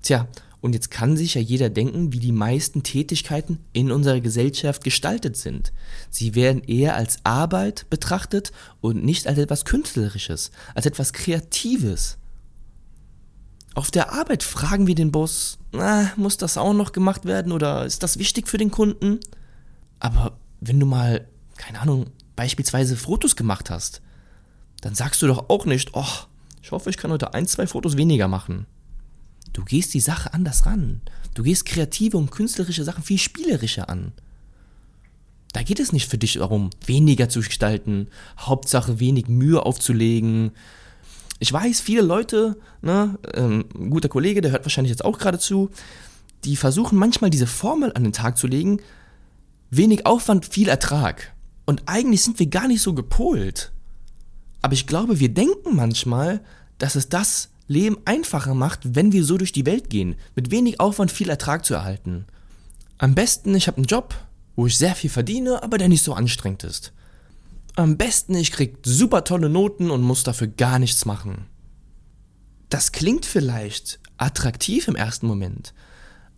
Tja, 0.01 0.27
und 0.65 0.73
jetzt 0.73 0.89
kann 0.89 1.15
sich 1.15 1.35
ja 1.35 1.41
jeder 1.41 1.69
denken, 1.69 2.11
wie 2.11 2.17
die 2.17 2.31
meisten 2.31 2.81
Tätigkeiten 2.81 3.59
in 3.71 3.91
unserer 3.91 4.19
Gesellschaft 4.19 4.83
gestaltet 4.83 5.37
sind. 5.37 5.71
Sie 6.09 6.33
werden 6.33 6.63
eher 6.63 6.95
als 6.95 7.19
Arbeit 7.23 7.85
betrachtet 7.91 8.51
und 8.81 9.05
nicht 9.05 9.27
als 9.27 9.37
etwas 9.37 9.65
Künstlerisches, 9.65 10.49
als 10.73 10.87
etwas 10.87 11.13
Kreatives. 11.13 12.17
Auf 13.75 13.91
der 13.91 14.11
Arbeit 14.11 14.41
fragen 14.41 14.87
wir 14.87 14.95
den 14.95 15.11
Boss, 15.11 15.59
na, 15.71 16.11
muss 16.15 16.37
das 16.37 16.57
auch 16.57 16.73
noch 16.73 16.93
gemacht 16.93 17.25
werden 17.25 17.51
oder 17.51 17.85
ist 17.85 18.01
das 18.01 18.17
wichtig 18.17 18.47
für 18.47 18.57
den 18.57 18.71
Kunden? 18.71 19.19
Aber 19.99 20.35
wenn 20.61 20.79
du 20.79 20.87
mal, 20.87 21.27
keine 21.57 21.79
Ahnung, 21.79 22.07
beispielsweise 22.35 22.97
Fotos 22.97 23.35
gemacht 23.35 23.69
hast, 23.69 24.01
dann 24.81 24.95
sagst 24.95 25.21
du 25.21 25.27
doch 25.27 25.47
auch 25.47 25.67
nicht, 25.67 25.91
oh, 25.93 26.25
ich 26.63 26.71
hoffe, 26.71 26.89
ich 26.89 26.97
kann 26.97 27.11
heute 27.11 27.35
ein, 27.35 27.45
zwei 27.45 27.67
Fotos 27.67 27.97
weniger 27.97 28.27
machen. 28.27 28.65
Du 29.55 29.63
gehst 29.63 29.93
die 29.93 30.01
Sache 30.01 30.33
anders 30.33 30.65
ran. 30.65 30.99
Du 31.33 31.41
gehst 31.41 31.65
kreative 31.65 32.17
und 32.17 32.29
künstlerische 32.29 32.83
Sachen 32.83 33.05
viel 33.05 33.17
spielerischer 33.17 33.89
an. 33.89 34.11
Da 35.53 35.63
geht 35.63 35.79
es 35.79 35.93
nicht 35.93 36.09
für 36.09 36.17
dich 36.17 36.33
darum, 36.33 36.71
weniger 36.85 37.29
zu 37.29 37.39
gestalten, 37.39 38.09
Hauptsache 38.37 38.99
wenig 38.99 39.29
Mühe 39.29 39.65
aufzulegen. 39.65 40.51
Ich 41.39 41.53
weiß, 41.53 41.79
viele 41.79 42.01
Leute, 42.01 42.57
ne, 42.81 43.17
ähm, 43.33 43.63
ein 43.73 43.91
guter 43.91 44.09
Kollege, 44.09 44.41
der 44.41 44.51
hört 44.51 44.65
wahrscheinlich 44.65 44.89
jetzt 44.89 45.05
auch 45.05 45.17
gerade 45.17 45.39
zu, 45.39 45.69
die 46.43 46.57
versuchen 46.57 46.99
manchmal 46.99 47.29
diese 47.29 47.47
Formel 47.47 47.93
an 47.95 48.03
den 48.03 48.11
Tag 48.11 48.37
zu 48.37 48.47
legen, 48.47 48.81
wenig 49.69 50.05
Aufwand, 50.05 50.45
viel 50.45 50.67
Ertrag. 50.67 51.33
Und 51.65 51.83
eigentlich 51.85 52.23
sind 52.23 52.39
wir 52.39 52.47
gar 52.47 52.67
nicht 52.67 52.81
so 52.81 52.93
gepolt. 52.93 53.71
Aber 54.61 54.73
ich 54.73 54.85
glaube, 54.85 55.21
wir 55.21 55.29
denken 55.33 55.77
manchmal, 55.77 56.41
dass 56.77 56.95
es 56.95 57.07
das 57.07 57.51
Leben 57.67 57.97
einfacher 58.05 58.53
macht, 58.53 58.95
wenn 58.95 59.11
wir 59.11 59.23
so 59.23 59.37
durch 59.37 59.51
die 59.51 59.65
Welt 59.65 59.89
gehen, 59.89 60.15
mit 60.35 60.51
wenig 60.51 60.79
Aufwand 60.79 61.11
viel 61.11 61.29
Ertrag 61.29 61.65
zu 61.65 61.73
erhalten. 61.73 62.25
Am 62.97 63.15
besten, 63.15 63.55
ich 63.55 63.67
habe 63.67 63.77
einen 63.77 63.87
Job, 63.87 64.15
wo 64.55 64.67
ich 64.67 64.77
sehr 64.77 64.95
viel 64.95 65.09
verdiene, 65.09 65.63
aber 65.63 65.77
der 65.77 65.89
nicht 65.89 66.03
so 66.03 66.13
anstrengend 66.13 66.63
ist. 66.63 66.93
Am 67.75 67.97
besten, 67.97 68.35
ich 68.35 68.51
krieg 68.51 68.77
super 68.85 69.23
tolle 69.23 69.49
Noten 69.49 69.91
und 69.91 70.01
muss 70.01 70.23
dafür 70.23 70.47
gar 70.47 70.79
nichts 70.79 71.05
machen. 71.05 71.47
Das 72.69 72.91
klingt 72.91 73.25
vielleicht 73.25 73.99
attraktiv 74.17 74.87
im 74.87 74.95
ersten 74.95 75.27
Moment, 75.27 75.73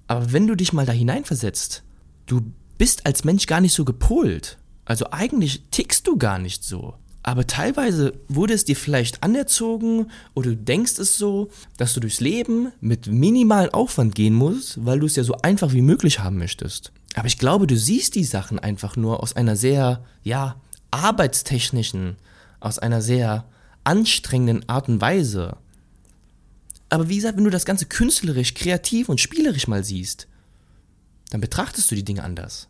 aber 0.08 0.32
wenn 0.32 0.48
du 0.48 0.56
dich 0.56 0.74
mal 0.74 0.86
da 0.86 0.94
hineinversetzt, 0.94 1.84
du 2.26 2.54
bist 2.78 3.06
als 3.06 3.24
Mensch 3.24 3.46
gar 3.46 3.62
nicht 3.62 3.74
so 3.74 3.86
gepolt. 3.86 4.58
Also 4.86 5.12
eigentlich 5.12 5.64
tickst 5.70 6.08
du 6.08 6.18
gar 6.18 6.40
nicht 6.40 6.64
so. 6.64 6.96
Aber 7.28 7.46
teilweise 7.46 8.14
wurde 8.30 8.54
es 8.54 8.64
dir 8.64 8.78
vielleicht 8.78 9.22
anerzogen 9.22 10.10
oder 10.34 10.52
du 10.52 10.56
denkst 10.56 10.98
es 10.98 11.18
so, 11.18 11.50
dass 11.76 11.94
du 11.94 12.00
durchs 12.00 12.22
Leben 12.22 12.72
mit 12.80 13.08
minimalen 13.08 13.70
Aufwand 13.72 14.16
gehen 14.16 14.34
musst, 14.34 14.86
weil 14.86 15.02
du 15.02 15.08
es 15.08 15.18
ja 15.18 15.26
so 15.26 15.34
einfach 15.42 15.74
wie 15.74 15.82
möglich 15.82 16.20
haben 16.20 16.38
möchtest. 16.38 16.94
Aber 17.16 17.28
ich 17.28 17.38
glaube, 17.38 17.68
du 17.68 17.76
siehst 17.76 18.16
die 18.16 18.24
Sachen 18.24 18.60
einfach 18.60 18.96
nur 18.96 19.22
aus 19.22 19.36
einer 19.36 19.58
sehr, 19.58 20.06
ja, 20.24 20.56
arbeitstechnischen, 20.92 22.16
aus 22.62 22.80
einer 22.80 23.02
sehr 23.02 23.44
anstrengenden 23.84 24.70
Art 24.70 24.88
und 24.88 25.02
Weise. 25.02 25.58
Aber 26.88 27.10
wie 27.10 27.18
gesagt, 27.18 27.36
wenn 27.36 27.44
du 27.44 27.50
das 27.50 27.66
Ganze 27.66 27.88
künstlerisch, 27.88 28.54
kreativ 28.54 29.10
und 29.10 29.20
spielerisch 29.20 29.68
mal 29.68 29.84
siehst, 29.84 30.30
dann 31.32 31.42
betrachtest 31.42 31.92
du 31.92 31.96
die 31.96 32.06
Dinge 32.06 32.24
anders. 32.24 32.70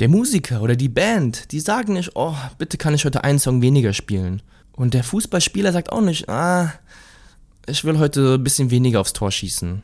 Der 0.00 0.08
Musiker 0.08 0.60
oder 0.60 0.74
die 0.74 0.88
Band, 0.88 1.52
die 1.52 1.60
sagen 1.60 1.92
nicht, 1.92 2.10
oh, 2.14 2.34
bitte 2.58 2.78
kann 2.78 2.94
ich 2.94 3.04
heute 3.04 3.22
einen 3.22 3.38
Song 3.38 3.62
weniger 3.62 3.92
spielen. 3.92 4.42
Und 4.72 4.92
der 4.92 5.04
Fußballspieler 5.04 5.72
sagt 5.72 5.92
auch 5.92 6.00
nicht, 6.00 6.28
ah, 6.28 6.72
ich 7.66 7.84
will 7.84 7.98
heute 7.98 8.34
ein 8.34 8.42
bisschen 8.42 8.72
weniger 8.72 9.00
aufs 9.00 9.12
Tor 9.12 9.30
schießen. 9.30 9.82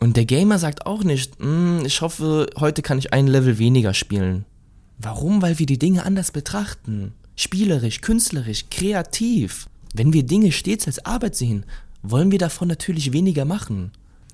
Und 0.00 0.16
der 0.16 0.24
Gamer 0.24 0.58
sagt 0.58 0.86
auch 0.86 1.04
nicht, 1.04 1.38
mm, 1.38 1.84
ich 1.84 2.00
hoffe, 2.00 2.48
heute 2.58 2.80
kann 2.80 2.98
ich 2.98 3.12
ein 3.12 3.26
Level 3.26 3.58
weniger 3.58 3.92
spielen. 3.92 4.46
Warum? 4.98 5.42
Weil 5.42 5.58
wir 5.58 5.66
die 5.66 5.78
Dinge 5.78 6.06
anders 6.06 6.32
betrachten. 6.32 7.12
Spielerisch, 7.36 8.00
künstlerisch, 8.00 8.70
kreativ. 8.70 9.68
Wenn 9.94 10.14
wir 10.14 10.22
Dinge 10.22 10.50
stets 10.50 10.86
als 10.86 11.04
Arbeit 11.04 11.36
sehen, 11.36 11.66
wollen 12.02 12.30
wir 12.30 12.38
davon 12.38 12.68
natürlich 12.68 13.12
weniger 13.12 13.44
machen. 13.44 13.92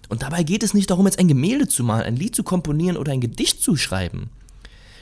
Und 0.08 0.22
dabei 0.22 0.44
geht 0.44 0.62
es 0.62 0.74
nicht 0.74 0.90
darum, 0.90 1.06
jetzt 1.06 1.18
ein 1.18 1.28
Gemälde 1.28 1.66
zu 1.66 1.82
malen, 1.82 2.06
ein 2.06 2.16
Lied 2.16 2.36
zu 2.36 2.44
komponieren 2.44 2.96
oder 2.96 3.12
ein 3.12 3.20
Gedicht 3.20 3.60
zu 3.62 3.76
schreiben. 3.76 4.30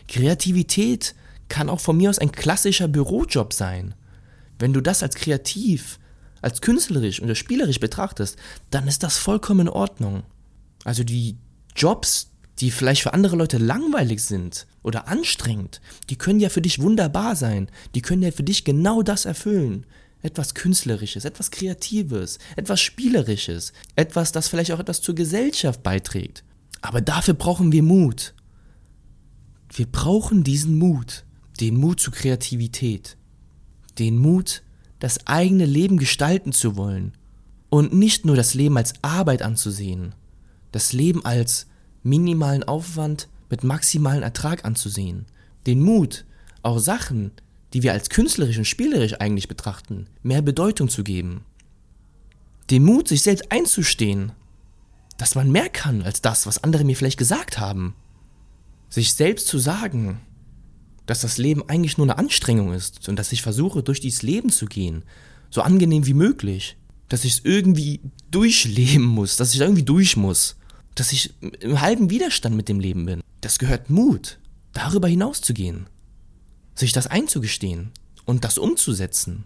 Kreativität 0.09 1.15
kann 1.49 1.69
auch 1.69 1.81
von 1.81 1.97
mir 1.97 2.11
aus 2.11 2.19
ein 2.19 2.33
klassischer 2.33 2.89
Bürojob 2.89 3.53
sein. 3.53 3.95
Wenn 4.59 4.73
du 4.73 4.81
das 4.81 5.03
als 5.03 5.15
kreativ, 5.15 5.99
als 6.43 6.61
künstlerisch 6.61 7.21
oder 7.21 7.35
spielerisch 7.35 7.81
betrachtest, 7.81 8.37
dann 8.71 8.89
ist 8.89 9.03
das 9.03 9.19
vollkommen 9.19 9.67
in 9.67 9.69
Ordnung. 9.69 10.23
Also 10.85 11.05
die 11.05 11.37
Jobs, 11.75 12.31
die 12.61 12.71
vielleicht 12.71 13.03
für 13.03 13.13
andere 13.13 13.37
Leute 13.37 13.59
langweilig 13.59 14.25
sind 14.25 14.67
oder 14.83 15.09
anstrengend, 15.09 15.81
die 16.09 16.17
können 16.17 16.41
ja 16.41 16.49
für 16.49 16.63
dich 16.63 16.81
wunderbar 16.81 17.37
sein. 17.37 17.69
Die 17.95 18.03
können 18.03 18.23
ja 18.23 18.31
für 18.31 18.45
dich 18.45 18.65
genau 18.65 19.03
das 19.03 19.25
erfüllen. 19.25 19.85
Etwas 20.23 20.55
Künstlerisches, 20.55 21.25
etwas 21.25 21.51
Kreatives, 21.51 22.39
etwas 22.57 22.81
Spielerisches, 22.81 23.73
etwas, 23.95 24.33
das 24.33 24.49
vielleicht 24.49 24.73
auch 24.73 24.81
etwas 24.81 25.03
zur 25.03 25.15
Gesellschaft 25.15 25.83
beiträgt. 25.83 26.43
Aber 26.81 27.01
dafür 27.01 27.35
brauchen 27.35 27.73
wir 27.73 27.83
Mut. 27.83 28.35
Wir 29.73 29.87
brauchen 29.87 30.45
diesen 30.45 30.79
Mut, 30.79 31.25
den 31.61 31.77
Mut 31.77 32.01
zur 32.01 32.13
Kreativität, 32.13 33.17
den 33.99 34.19
Mut, 34.19 34.63
das 34.99 35.27
eigene 35.27 35.67
Leben 35.67 35.99
gestalten 35.99 36.53
zu 36.53 36.77
wollen 36.77 37.13
und 37.69 37.93
nicht 37.93 38.25
nur 38.25 38.37
das 38.37 38.55
Leben 38.55 38.77
als 38.77 38.95
Arbeit 39.03 39.43
anzusehen, 39.43 40.15
das 40.73 40.93
Leben 40.93 41.25
als 41.25 41.67
minimalen 42.03 42.65
Aufwand 42.65 43.29
mit 43.51 43.65
maximalen 43.65 44.23
Ertrag 44.23 44.65
anzusehen, 44.65 45.27
den 45.67 45.83
Mut, 45.83 46.25
auch 46.63 46.79
Sachen, 46.79 47.33
die 47.73 47.83
wir 47.83 47.93
als 47.93 48.09
künstlerisch 48.09 48.59
und 48.59 48.65
spielerisch 48.65 49.15
eigentlich 49.21 49.49
betrachten, 49.49 50.07
mehr 50.23 50.43
Bedeutung 50.43 50.89
zu 50.89 51.05
geben. 51.05 51.45
Den 52.71 52.85
Mut, 52.85 53.09
sich 53.09 53.23
selbst 53.23 53.53
einzustehen, 53.53 54.33
dass 55.19 55.35
man 55.35 55.51
mehr 55.51 55.69
kann 55.69 56.03
als 56.03 56.23
das, 56.23 56.47
was 56.47 56.63
andere 56.63 56.85
mir 56.85 56.97
vielleicht 56.97 57.19
gesagt 57.19 57.59
haben. 57.59 57.95
Sich 58.89 59.13
selbst 59.13 59.49
zu 59.49 59.59
sagen, 59.59 60.21
dass 61.07 61.21
das 61.21 61.39
Leben 61.39 61.69
eigentlich 61.69 61.99
nur 61.99 62.07
eine 62.07 62.19
Anstrengung 62.19 62.73
ist 62.73 63.09
und 63.09 63.17
dass 63.17 63.33
ich 63.33 63.43
versuche, 63.43 63.83
durch 63.83 64.01
dieses 64.01 64.23
Leben 64.23 64.51
zu 64.51 64.67
gehen, 64.67 65.05
so 65.51 65.63
angenehm 65.63 66.07
wie 66.07 66.15
möglich, 66.15 66.77
dass 67.09 67.25
ich 67.25 67.35
es 67.35 67.45
irgendwie 67.45 68.01
durchleben 68.31 69.05
muss, 69.05 69.37
dass 69.37 69.55
ich 69.55 69.61
irgendwie 69.61 69.85
durch 69.85 70.17
muss, 70.17 70.57
dass 70.95 71.13
ich 71.13 71.35
im 71.61 71.81
halben 71.81 72.11
Widerstand 72.11 72.57
mit 72.57 72.69
dem 72.69 72.81
Leben 72.81 73.07
bin. 73.07 73.23
Das 73.41 73.59
gehört 73.59 73.91
Mut, 73.91 74.39
darüber 74.73 75.07
hinauszugehen 75.07 75.87
sich 76.79 76.93
das 76.93 77.07
einzugestehen 77.07 77.91
und 78.25 78.45
das 78.45 78.59
umzusetzen. 78.59 79.45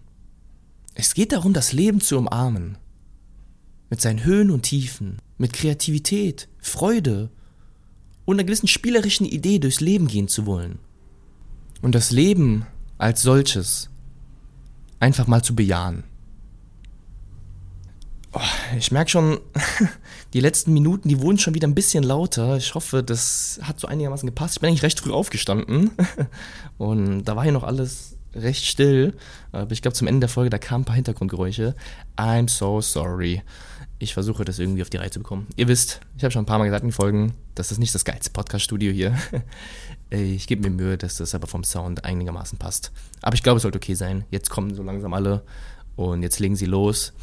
Es 0.93 1.13
geht 1.13 1.31
darum, 1.31 1.53
das 1.53 1.73
Leben 1.73 2.01
zu 2.01 2.17
umarmen. 2.17 2.77
Mit 3.89 4.01
seinen 4.01 4.23
Höhen 4.23 4.51
und 4.51 4.63
Tiefen, 4.63 5.17
mit 5.37 5.53
Kreativität, 5.53 6.47
Freude 6.59 7.29
und 8.25 8.35
einer 8.35 8.43
gewissen 8.43 8.67
spielerischen 8.67 9.25
Idee 9.25 9.59
durchs 9.59 9.81
Leben 9.81 10.07
gehen 10.07 10.27
zu 10.27 10.45
wollen. 10.45 10.79
Und 11.81 11.95
das 11.95 12.11
Leben 12.11 12.65
als 12.97 13.21
solches 13.21 13.89
einfach 14.99 15.27
mal 15.27 15.43
zu 15.43 15.55
bejahen. 15.55 16.03
Oh, 18.33 18.39
ich 18.77 18.91
merke 18.91 19.11
schon, 19.11 19.39
die 20.33 20.39
letzten 20.39 20.71
Minuten, 20.71 21.09
die 21.09 21.19
wurden 21.19 21.37
schon 21.37 21.53
wieder 21.53 21.67
ein 21.67 21.75
bisschen 21.75 22.03
lauter. 22.03 22.55
Ich 22.55 22.75
hoffe, 22.75 23.03
das 23.03 23.59
hat 23.63 23.79
so 23.79 23.87
einigermaßen 23.87 24.27
gepasst. 24.27 24.55
Ich 24.55 24.61
bin 24.61 24.69
eigentlich 24.69 24.83
recht 24.83 24.99
früh 24.99 25.11
aufgestanden 25.11 25.91
und 26.77 27.25
da 27.25 27.35
war 27.35 27.43
hier 27.43 27.51
noch 27.51 27.63
alles 27.63 28.15
recht 28.33 28.65
still. 28.65 29.15
Aber 29.51 29.71
ich 29.71 29.81
glaube, 29.81 29.95
zum 29.95 30.07
Ende 30.07 30.21
der 30.21 30.29
Folge, 30.29 30.49
da 30.49 30.59
kamen 30.59 30.83
ein 30.83 30.85
paar 30.85 30.95
Hintergrundgeräusche. 30.95 31.75
I'm 32.15 32.49
so 32.49 32.79
sorry. 32.79 33.41
Ich 34.01 34.15
versuche 34.15 34.43
das 34.43 34.57
irgendwie 34.57 34.81
auf 34.81 34.89
die 34.89 34.97
Reihe 34.97 35.11
zu 35.11 35.19
bekommen. 35.19 35.45
Ihr 35.57 35.67
wisst, 35.67 36.01
ich 36.17 36.23
habe 36.23 36.31
schon 36.31 36.41
ein 36.41 36.47
paar 36.47 36.57
Mal 36.57 36.65
gesagt 36.65 36.83
in 36.83 36.91
Folgen, 36.91 37.35
das 37.53 37.71
ist 37.71 37.77
nicht 37.77 37.93
das 37.93 38.03
geilste 38.03 38.31
Podcast-Studio 38.31 38.91
hier. 38.91 39.15
Ich 40.13 40.45
gebe 40.45 40.69
mir 40.69 40.75
Mühe, 40.75 40.97
dass 40.97 41.15
das 41.15 41.33
aber 41.33 41.47
vom 41.47 41.63
Sound 41.63 42.03
einigermaßen 42.03 42.57
passt. 42.57 42.91
Aber 43.21 43.33
ich 43.33 43.43
glaube, 43.43 43.57
es 43.57 43.61
sollte 43.61 43.77
okay 43.77 43.93
sein. 43.93 44.25
Jetzt 44.29 44.49
kommen 44.49 44.75
so 44.75 44.83
langsam 44.83 45.13
alle 45.13 45.41
und 45.95 46.21
jetzt 46.21 46.39
legen 46.39 46.57
sie 46.57 46.65
los. 46.65 47.13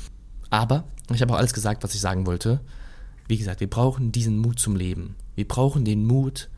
Aber 0.49 0.85
ich 1.13 1.21
habe 1.21 1.35
auch 1.35 1.37
alles 1.37 1.53
gesagt, 1.53 1.85
was 1.85 1.93
ich 1.93 2.01
sagen 2.01 2.27
wollte. 2.27 2.63
Wie 3.27 3.37
gesagt, 3.37 3.61
wir 3.61 3.69
brauchen 3.69 4.11
diesen 4.11 4.39
Mut 4.39 4.59
zum 4.59 4.75
Leben. 4.75 5.17
Wir 5.35 5.47
brauchen 5.47 5.85
den 5.85 6.07
Mut, 6.07 6.49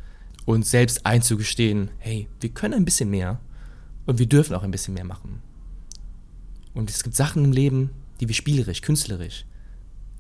uns 0.45 0.71
selbst 0.71 1.05
einzugestehen, 1.05 1.91
hey, 1.99 2.29
wir 2.39 2.51
können 2.51 2.75
ein 2.75 2.85
bisschen 2.85 3.11
mehr 3.11 3.41
und 4.07 4.21
wir 4.21 4.29
dürfen 4.29 4.55
auch 4.55 4.63
ein 4.63 4.71
bisschen 4.71 4.95
mehr 4.95 5.05
machen. 5.05 5.43
Und 6.75 6.91
es 6.91 7.03
gibt 7.03 7.17
Sachen 7.17 7.45
im 7.45 7.53
Leben, 7.53 7.91
die 8.21 8.29
wir 8.29 8.37
spielerisch, 8.37 8.83
künstlerisch, 8.83 9.47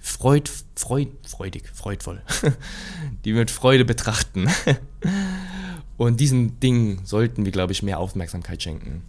freud, 0.00 0.50
freud, 0.74 1.10
freudig, 1.26 1.68
freudvoll, 1.72 2.22
die 3.24 3.32
mit 3.32 3.50
Freude 3.50 3.84
betrachten. 3.84 4.48
Und 5.96 6.18
diesen 6.18 6.58
Dingen 6.60 7.02
sollten 7.04 7.44
wir, 7.44 7.52
glaube 7.52 7.72
ich, 7.72 7.82
mehr 7.82 7.98
Aufmerksamkeit 7.98 8.62
schenken. 8.62 9.02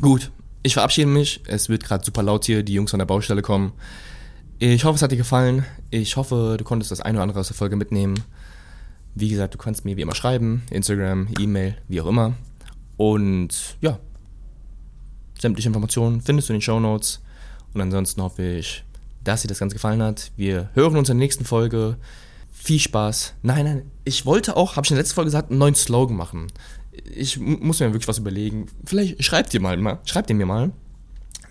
Gut, 0.00 0.30
ich 0.62 0.74
verabschiede 0.74 1.08
mich. 1.08 1.40
Es 1.46 1.68
wird 1.68 1.84
gerade 1.84 2.04
super 2.04 2.22
laut 2.22 2.44
hier, 2.44 2.62
die 2.62 2.74
Jungs 2.74 2.90
von 2.90 2.98
der 2.98 3.06
Baustelle 3.06 3.42
kommen. 3.42 3.72
Ich 4.58 4.84
hoffe, 4.84 4.96
es 4.96 5.02
hat 5.02 5.10
dir 5.10 5.16
gefallen. 5.16 5.64
Ich 5.90 6.16
hoffe, 6.16 6.56
du 6.58 6.64
konntest 6.64 6.90
das 6.90 7.00
eine 7.00 7.18
oder 7.18 7.24
andere 7.24 7.40
aus 7.40 7.48
der 7.48 7.56
Folge 7.56 7.76
mitnehmen. 7.76 8.22
Wie 9.14 9.28
gesagt, 9.28 9.54
du 9.54 9.58
kannst 9.58 9.84
mir 9.84 9.96
wie 9.96 10.02
immer 10.02 10.14
schreiben, 10.14 10.62
Instagram, 10.70 11.28
E-Mail, 11.38 11.76
wie 11.88 12.00
auch 12.00 12.06
immer. 12.06 12.34
Und 12.96 13.76
ja, 13.80 13.98
sämtliche 15.38 15.68
Informationen 15.68 16.20
findest 16.20 16.48
du 16.48 16.52
in 16.52 16.58
den 16.58 16.62
Show 16.62 16.80
Notes. 16.80 17.20
Und 17.74 17.80
ansonsten 17.80 18.22
hoffe 18.22 18.42
ich, 18.42 18.84
dass 19.26 19.42
dir 19.42 19.48
das 19.48 19.58
Ganze 19.58 19.74
gefallen 19.74 20.02
hat. 20.02 20.30
Wir 20.36 20.70
hören 20.74 20.96
uns 20.96 21.08
in 21.08 21.18
der 21.18 21.24
nächsten 21.24 21.44
Folge. 21.44 21.96
Viel 22.52 22.80
Spaß. 22.80 23.34
Nein, 23.42 23.64
nein, 23.64 23.90
ich 24.04 24.26
wollte 24.26 24.56
auch, 24.56 24.76
habe 24.76 24.84
ich 24.84 24.90
in 24.90 24.96
der 24.96 25.02
letzten 25.02 25.14
Folge 25.14 25.28
gesagt, 25.28 25.50
einen 25.50 25.58
neuen 25.58 25.74
Slogan 25.74 26.16
machen 26.16 26.48
ich 27.14 27.38
muss 27.38 27.80
mir 27.80 27.92
wirklich 27.92 28.08
was 28.08 28.18
überlegen. 28.18 28.66
Vielleicht 28.84 29.22
schreibt 29.22 29.52
ihr 29.54 29.60
mal, 29.60 29.76
mal 29.76 29.98
schreibt 30.04 30.30
ihr 30.30 30.36
mir 30.36 30.46
mal. 30.46 30.70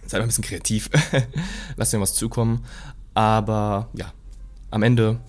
Seid 0.05 0.19
mal 0.19 0.25
ein 0.25 0.27
bisschen 0.27 0.43
kreativ. 0.43 0.89
Lasst 1.77 1.93
mir 1.93 2.01
was 2.01 2.13
zukommen. 2.13 2.63
Aber 3.13 3.89
ja, 3.93 4.11
am 4.71 4.83
Ende 4.83 5.19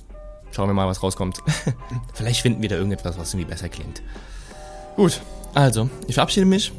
schauen 0.51 0.69
wir 0.69 0.75
mal, 0.75 0.87
was 0.87 1.03
rauskommt. 1.03 1.43
Vielleicht 2.15 2.43
finden 2.43 2.63
wir 2.63 2.69
da 2.69 2.77
irgendetwas, 2.77 3.19
was 3.19 3.33
irgendwie 3.33 3.51
besser 3.51 3.69
klingt. 3.69 4.03
Gut, 4.97 5.21
also, 5.55 5.89
ich 6.09 6.15
verabschiede 6.15 6.47
mich. 6.47 6.73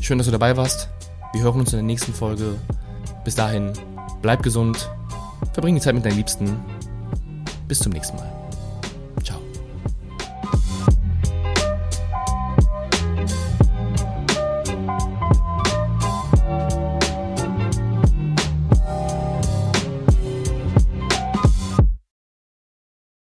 Schön, 0.00 0.18
dass 0.18 0.26
du 0.26 0.32
dabei 0.32 0.56
warst. 0.56 0.88
Wir 1.32 1.42
hören 1.42 1.60
uns 1.60 1.72
in 1.72 1.78
der 1.78 1.84
nächsten 1.84 2.12
Folge. 2.12 2.56
Bis 3.24 3.34
dahin, 3.34 3.72
bleib 4.22 4.42
gesund, 4.42 4.90
verbring 5.52 5.74
die 5.74 5.80
Zeit 5.80 5.94
mit 5.94 6.04
deinen 6.04 6.16
Liebsten. 6.16 6.60
Bis 7.68 7.80
zum 7.80 7.92
nächsten 7.92 8.16
Mal. 8.16 8.35